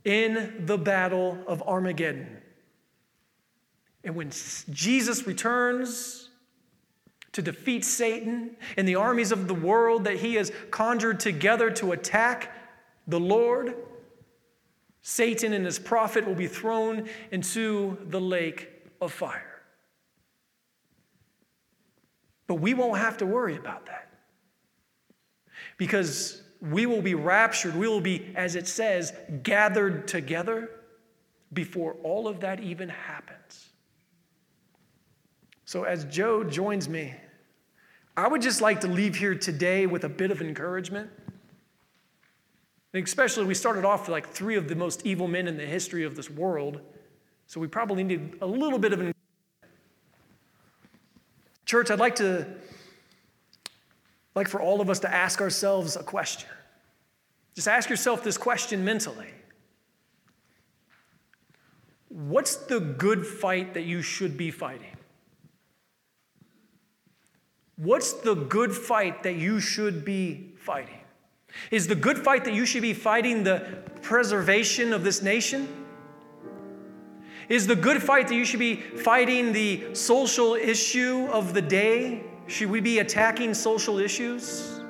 in 0.05 0.63
the 0.65 0.77
battle 0.77 1.37
of 1.45 1.61
Armageddon. 1.63 2.37
And 4.05 4.15
when 4.15 4.31
Jesus 4.69 5.27
returns, 5.27 6.26
to 7.37 7.41
defeat 7.43 7.85
Satan 7.85 8.57
and 8.77 8.87
the 8.87 8.95
armies 8.95 9.31
of 9.31 9.47
the 9.47 9.53
world 9.53 10.05
that 10.05 10.15
he 10.15 10.33
has 10.33 10.51
conjured 10.71 11.19
together 11.19 11.69
to 11.69 11.91
attack 11.91 12.51
the 13.05 13.19
Lord, 13.19 13.75
Satan 15.03 15.53
and 15.53 15.63
his 15.63 15.77
prophet 15.77 16.25
will 16.25 16.33
be 16.33 16.47
thrown 16.47 17.07
into 17.31 17.95
the 18.07 18.19
lake 18.19 18.69
of 18.99 19.13
fire. 19.13 19.61
But 22.47 22.55
we 22.55 22.73
won't 22.73 22.97
have 22.97 23.17
to 23.17 23.27
worry 23.27 23.55
about 23.55 23.85
that 23.85 24.09
because 25.77 26.41
we 26.59 26.87
will 26.87 27.03
be 27.03 27.13
raptured. 27.13 27.75
We 27.75 27.87
will 27.87 28.01
be, 28.01 28.33
as 28.35 28.55
it 28.55 28.67
says, 28.67 29.13
gathered 29.43 30.07
together 30.07 30.71
before 31.53 31.97
all 32.01 32.27
of 32.27 32.39
that 32.39 32.61
even 32.61 32.89
happens. 32.89 33.69
So, 35.65 35.83
as 35.83 36.05
Joe 36.05 36.45
joins 36.45 36.87
me 36.87 37.13
I 38.17 38.27
would 38.27 38.41
just 38.41 38.61
like 38.61 38.81
to 38.81 38.87
leave 38.87 39.15
here 39.15 39.35
today 39.35 39.85
with 39.85 40.03
a 40.03 40.09
bit 40.09 40.31
of 40.31 40.41
encouragement. 40.41 41.11
And 42.91 43.05
especially, 43.05 43.45
we 43.45 43.53
started 43.53 43.85
off 43.85 44.01
with 44.01 44.09
like 44.09 44.27
three 44.27 44.55
of 44.55 44.67
the 44.67 44.75
most 44.75 45.05
evil 45.05 45.27
men 45.27 45.47
in 45.47 45.55
the 45.55 45.65
history 45.65 46.03
of 46.03 46.15
this 46.15 46.27
world. 46.27 46.81
So 47.45 47.59
we 47.59 47.67
probably 47.67 48.03
need 48.03 48.37
a 48.41 48.47
little 48.47 48.79
bit 48.79 48.91
of 48.91 49.01
an. 49.01 49.13
Church, 51.65 51.91
I'd 51.91 51.99
like 51.99 52.15
to, 52.15 52.47
like 54.33 54.47
for 54.47 54.59
all 54.59 54.81
of 54.81 54.89
us 54.89 54.99
to 55.01 55.13
ask 55.13 55.39
ourselves 55.39 55.95
a 55.95 56.01
question. 56.01 56.49
Just 57.53 57.67
ask 57.67 57.87
yourself 57.87 58.23
this 58.23 58.37
question 58.37 58.83
mentally 58.83 59.27
What's 62.09 62.55
the 62.55 62.79
good 62.79 63.27
fight 63.27 63.75
that 63.75 63.83
you 63.83 64.01
should 64.01 64.37
be 64.37 64.49
fighting? 64.49 64.96
What's 67.77 68.13
the 68.13 68.33
good 68.33 68.75
fight 68.75 69.21
that 69.23 69.35
you 69.35 69.59
should 69.59 70.03
be 70.03 70.53
fighting? 70.57 70.99
Is 71.69 71.87
the 71.87 71.95
good 71.95 72.17
fight 72.17 72.43
that 72.45 72.53
you 72.53 72.65
should 72.65 72.81
be 72.81 72.93
fighting 72.93 73.43
the 73.43 73.83
preservation 74.01 74.93
of 74.93 75.03
this 75.03 75.21
nation? 75.21 75.67
Is 77.49 77.67
the 77.67 77.75
good 77.75 78.01
fight 78.01 78.27
that 78.27 78.35
you 78.35 78.45
should 78.45 78.59
be 78.59 78.75
fighting 78.75 79.53
the 79.53 79.93
social 79.93 80.55
issue 80.55 81.27
of 81.31 81.53
the 81.53 81.61
day? 81.61 82.23
Should 82.47 82.69
we 82.71 82.81
be 82.81 82.99
attacking 82.99 83.53
social 83.53 83.99
issues? 83.99 84.81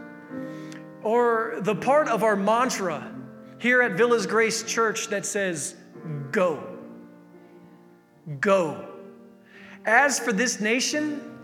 Or 1.04 1.58
the 1.60 1.76
part 1.76 2.08
of 2.08 2.24
our 2.24 2.36
mantra 2.36 3.14
here 3.60 3.82
at 3.82 3.94
Villa's 3.94 4.26
Grace 4.26 4.64
Church 4.64 5.08
that 5.08 5.26
says, 5.26 5.76
Go. 6.32 6.64
Go. 8.40 8.88
As 9.86 10.20
for 10.20 10.32
this 10.32 10.60
nation, 10.60 11.37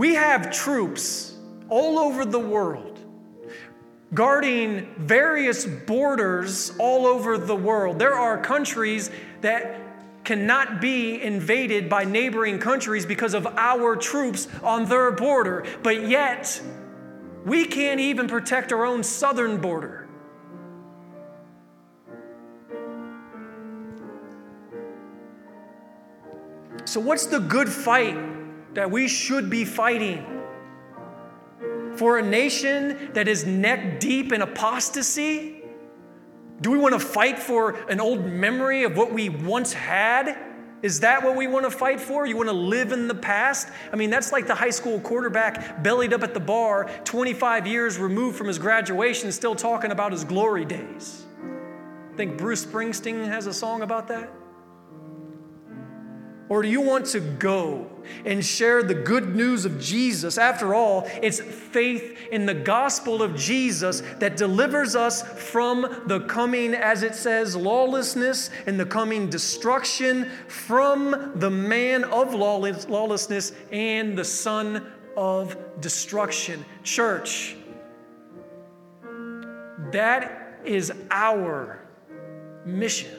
we 0.00 0.14
have 0.14 0.50
troops 0.50 1.34
all 1.68 1.98
over 1.98 2.24
the 2.24 2.38
world 2.38 2.98
guarding 4.14 4.94
various 4.96 5.66
borders 5.66 6.72
all 6.78 7.04
over 7.04 7.36
the 7.36 7.54
world. 7.54 7.98
There 7.98 8.14
are 8.14 8.40
countries 8.40 9.10
that 9.42 9.78
cannot 10.24 10.80
be 10.80 11.20
invaded 11.20 11.90
by 11.90 12.04
neighboring 12.04 12.58
countries 12.58 13.04
because 13.04 13.34
of 13.34 13.46
our 13.58 13.94
troops 13.94 14.48
on 14.62 14.86
their 14.86 15.10
border. 15.10 15.66
But 15.82 16.08
yet, 16.08 16.62
we 17.44 17.66
can't 17.66 18.00
even 18.00 18.26
protect 18.26 18.72
our 18.72 18.86
own 18.86 19.02
southern 19.02 19.60
border. 19.60 20.08
So, 26.86 27.00
what's 27.00 27.26
the 27.26 27.38
good 27.38 27.68
fight 27.68 28.29
that 28.74 28.90
we 28.90 29.08
should 29.08 29.50
be 29.50 29.64
fighting? 29.64 30.24
For 31.96 32.18
a 32.18 32.22
nation 32.22 33.12
that 33.14 33.28
is 33.28 33.44
neck 33.44 34.00
deep 34.00 34.32
in 34.32 34.42
apostasy? 34.42 35.62
Do 36.60 36.70
we 36.70 36.78
want 36.78 36.94
to 36.94 37.00
fight 37.00 37.38
for 37.38 37.72
an 37.88 38.00
old 38.00 38.24
memory 38.24 38.84
of 38.84 38.96
what 38.96 39.12
we 39.12 39.28
once 39.28 39.72
had? 39.72 40.38
Is 40.82 41.00
that 41.00 41.22
what 41.22 41.36
we 41.36 41.46
want 41.46 41.66
to 41.66 41.70
fight 41.70 42.00
for? 42.00 42.26
You 42.26 42.36
want 42.36 42.48
to 42.48 42.54
live 42.54 42.92
in 42.92 43.06
the 43.06 43.14
past? 43.14 43.68
I 43.92 43.96
mean, 43.96 44.08
that's 44.08 44.32
like 44.32 44.46
the 44.46 44.54
high 44.54 44.70
school 44.70 44.98
quarterback 45.00 45.82
bellied 45.82 46.14
up 46.14 46.22
at 46.22 46.32
the 46.32 46.40
bar, 46.40 46.90
25 47.04 47.66
years 47.66 47.98
removed 47.98 48.36
from 48.36 48.46
his 48.46 48.58
graduation, 48.58 49.30
still 49.32 49.54
talking 49.54 49.90
about 49.90 50.12
his 50.12 50.24
glory 50.24 50.64
days. 50.64 51.26
Think 52.16 52.38
Bruce 52.38 52.64
Springsteen 52.64 53.26
has 53.26 53.46
a 53.46 53.52
song 53.52 53.82
about 53.82 54.08
that? 54.08 54.30
Or 56.48 56.62
do 56.62 56.68
you 56.68 56.80
want 56.80 57.06
to 57.06 57.20
go 57.20 57.89
and 58.24 58.44
share 58.44 58.82
the 58.82 58.94
good 58.94 59.34
news 59.34 59.64
of 59.64 59.80
Jesus? 59.80 60.38
After 60.38 60.74
all, 60.74 61.08
it's 61.22 61.40
faith 61.40 62.18
in 62.30 62.46
the 62.46 62.54
gospel 62.54 63.22
of 63.22 63.36
Jesus 63.36 64.02
that 64.18 64.36
delivers 64.36 64.96
us 64.96 65.22
from 65.50 66.02
the 66.06 66.20
coming, 66.20 66.74
as 66.74 67.02
it 67.02 67.14
says, 67.14 67.56
lawlessness 67.56 68.50
and 68.66 68.78
the 68.78 68.86
coming 68.86 69.28
destruction 69.28 70.30
from 70.48 71.32
the 71.36 71.50
man 71.50 72.04
of 72.04 72.34
lawlessness 72.34 73.52
and 73.72 74.16
the 74.16 74.24
son 74.24 74.92
of 75.16 75.56
destruction. 75.80 76.64
Church, 76.82 77.56
that 79.92 80.60
is 80.64 80.92
our 81.10 81.80
mission 82.64 83.10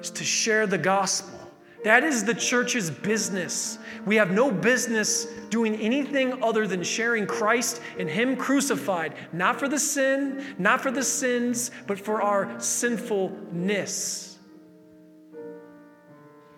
is 0.00 0.10
to 0.10 0.24
share 0.24 0.66
the 0.66 0.78
gospel. 0.78 1.38
That 1.84 2.04
is 2.04 2.24
the 2.24 2.34
church's 2.34 2.90
business. 2.90 3.78
We 4.06 4.16
have 4.16 4.30
no 4.30 4.50
business 4.50 5.26
doing 5.50 5.74
anything 5.76 6.42
other 6.42 6.66
than 6.66 6.82
sharing 6.82 7.26
Christ 7.26 7.80
and 7.98 8.08
Him 8.08 8.36
crucified, 8.36 9.14
not 9.32 9.58
for 9.58 9.68
the 9.68 9.78
sin, 9.78 10.54
not 10.58 10.80
for 10.80 10.90
the 10.90 11.02
sins, 11.02 11.70
but 11.86 11.98
for 11.98 12.22
our 12.22 12.58
sinfulness. 12.60 14.38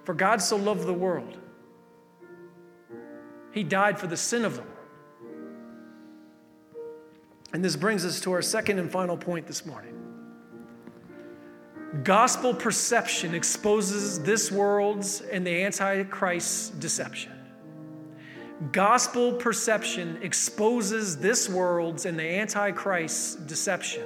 For 0.04 0.14
God 0.14 0.42
so 0.42 0.56
loved 0.56 0.87
the 0.87 0.92
world, 0.92 1.38
He 3.52 3.64
died 3.64 3.98
for 3.98 4.06
the 4.06 4.16
sin 4.16 4.44
of 4.44 4.56
the 4.56 4.62
world. 4.62 4.70
And 7.54 7.64
this 7.64 7.76
brings 7.76 8.04
us 8.04 8.20
to 8.22 8.32
our 8.32 8.42
second 8.42 8.78
and 8.80 8.90
final 8.90 9.16
point 9.16 9.46
this 9.46 9.64
morning. 9.64 9.93
Gospel 12.02 12.52
perception 12.52 13.35
exposes 13.35 14.20
this 14.20 14.50
world's 14.50 15.20
and 15.20 15.46
the 15.46 15.62
Antichrist's 15.62 16.70
deception. 16.70 17.33
Gospel 18.72 19.33
perception 19.35 20.18
exposes 20.20 21.16
this 21.16 21.48
world's 21.48 22.04
and 22.07 22.18
the 22.18 22.24
Antichrist's 22.24 23.37
deception. 23.37 24.02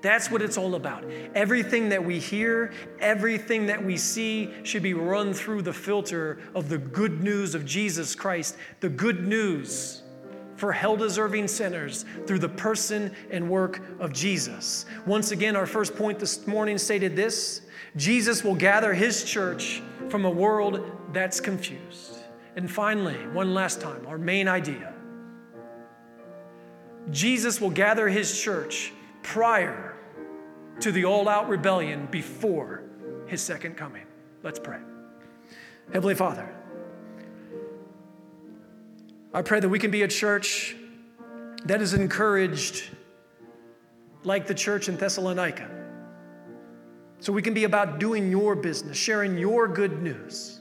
That's 0.00 0.30
what 0.30 0.42
it's 0.42 0.58
all 0.58 0.74
about. 0.74 1.04
Everything 1.34 1.88
that 1.88 2.04
we 2.04 2.20
hear, 2.20 2.72
everything 3.00 3.66
that 3.66 3.82
we 3.82 3.96
see 3.96 4.52
should 4.62 4.82
be 4.82 4.94
run 4.94 5.32
through 5.32 5.62
the 5.62 5.72
filter 5.72 6.38
of 6.54 6.68
the 6.68 6.78
good 6.78 7.22
news 7.22 7.54
of 7.54 7.64
Jesus 7.64 8.14
Christ, 8.14 8.56
the 8.80 8.90
good 8.90 9.26
news 9.26 10.03
for 10.56 10.72
hell 10.72 10.96
deserving 10.96 11.48
sinners 11.48 12.04
through 12.26 12.38
the 12.38 12.48
person 12.48 13.14
and 13.30 13.48
work 13.48 13.80
of 13.98 14.12
Jesus. 14.12 14.86
Once 15.06 15.30
again, 15.30 15.56
our 15.56 15.66
first 15.66 15.96
point 15.96 16.18
this 16.18 16.46
morning 16.46 16.78
stated 16.78 17.16
this 17.16 17.62
Jesus 17.96 18.42
will 18.42 18.54
gather 18.54 18.94
his 18.94 19.24
church 19.24 19.82
from 20.08 20.24
a 20.24 20.30
world 20.30 20.90
that's 21.12 21.40
confused. 21.40 22.18
And 22.56 22.70
finally, 22.70 23.16
one 23.28 23.54
last 23.54 23.80
time, 23.80 24.06
our 24.06 24.18
main 24.18 24.48
idea 24.48 24.94
Jesus 27.10 27.60
will 27.60 27.70
gather 27.70 28.08
his 28.08 28.40
church 28.40 28.92
prior 29.22 29.94
to 30.80 30.90
the 30.90 31.04
all 31.04 31.28
out 31.28 31.48
rebellion 31.48 32.08
before 32.10 32.82
his 33.26 33.42
second 33.42 33.76
coming. 33.76 34.06
Let's 34.42 34.58
pray. 34.58 34.78
Heavenly 35.92 36.14
Father, 36.14 36.48
I 39.34 39.42
pray 39.42 39.58
that 39.58 39.68
we 39.68 39.80
can 39.80 39.90
be 39.90 40.02
a 40.02 40.08
church 40.08 40.76
that 41.64 41.82
is 41.82 41.92
encouraged 41.92 42.84
like 44.22 44.46
the 44.46 44.54
church 44.54 44.88
in 44.88 44.96
Thessalonica. 44.96 45.68
So 47.18 47.32
we 47.32 47.42
can 47.42 47.52
be 47.52 47.64
about 47.64 47.98
doing 47.98 48.30
your 48.30 48.54
business, 48.54 48.96
sharing 48.96 49.36
your 49.36 49.66
good 49.66 50.00
news. 50.00 50.60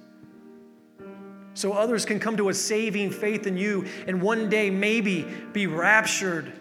So 1.54 1.74
others 1.74 2.04
can 2.04 2.20
come 2.20 2.36
to 2.38 2.50
a 2.50 2.54
saving 2.54 3.12
faith 3.12 3.46
in 3.46 3.58
you 3.58 3.86
and 4.08 4.20
one 4.20 4.50
day 4.50 4.72
maybe 4.72 5.22
be 5.52 5.68
raptured 5.68 6.52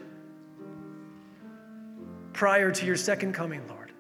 prior 2.35 2.71
to 2.71 2.85
your 2.85 2.97
second 2.97 3.33
coming, 3.33 3.67
Lord. 3.69 3.91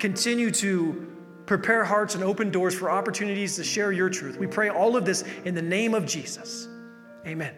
Continue 0.00 0.50
to 0.50 1.11
prepare 1.46 1.84
hearts 1.84 2.14
and 2.14 2.24
open 2.24 2.50
doors 2.50 2.74
for 2.74 2.90
opportunities 2.90 3.56
to 3.56 3.64
share 3.64 3.92
your 3.92 4.08
truth. 4.08 4.38
We 4.38 4.46
pray 4.46 4.68
all 4.68 4.96
of 4.96 5.04
this 5.04 5.24
in 5.44 5.54
the 5.54 5.62
name 5.62 5.94
of 5.94 6.06
Jesus. 6.06 6.68
Amen. 7.26 7.54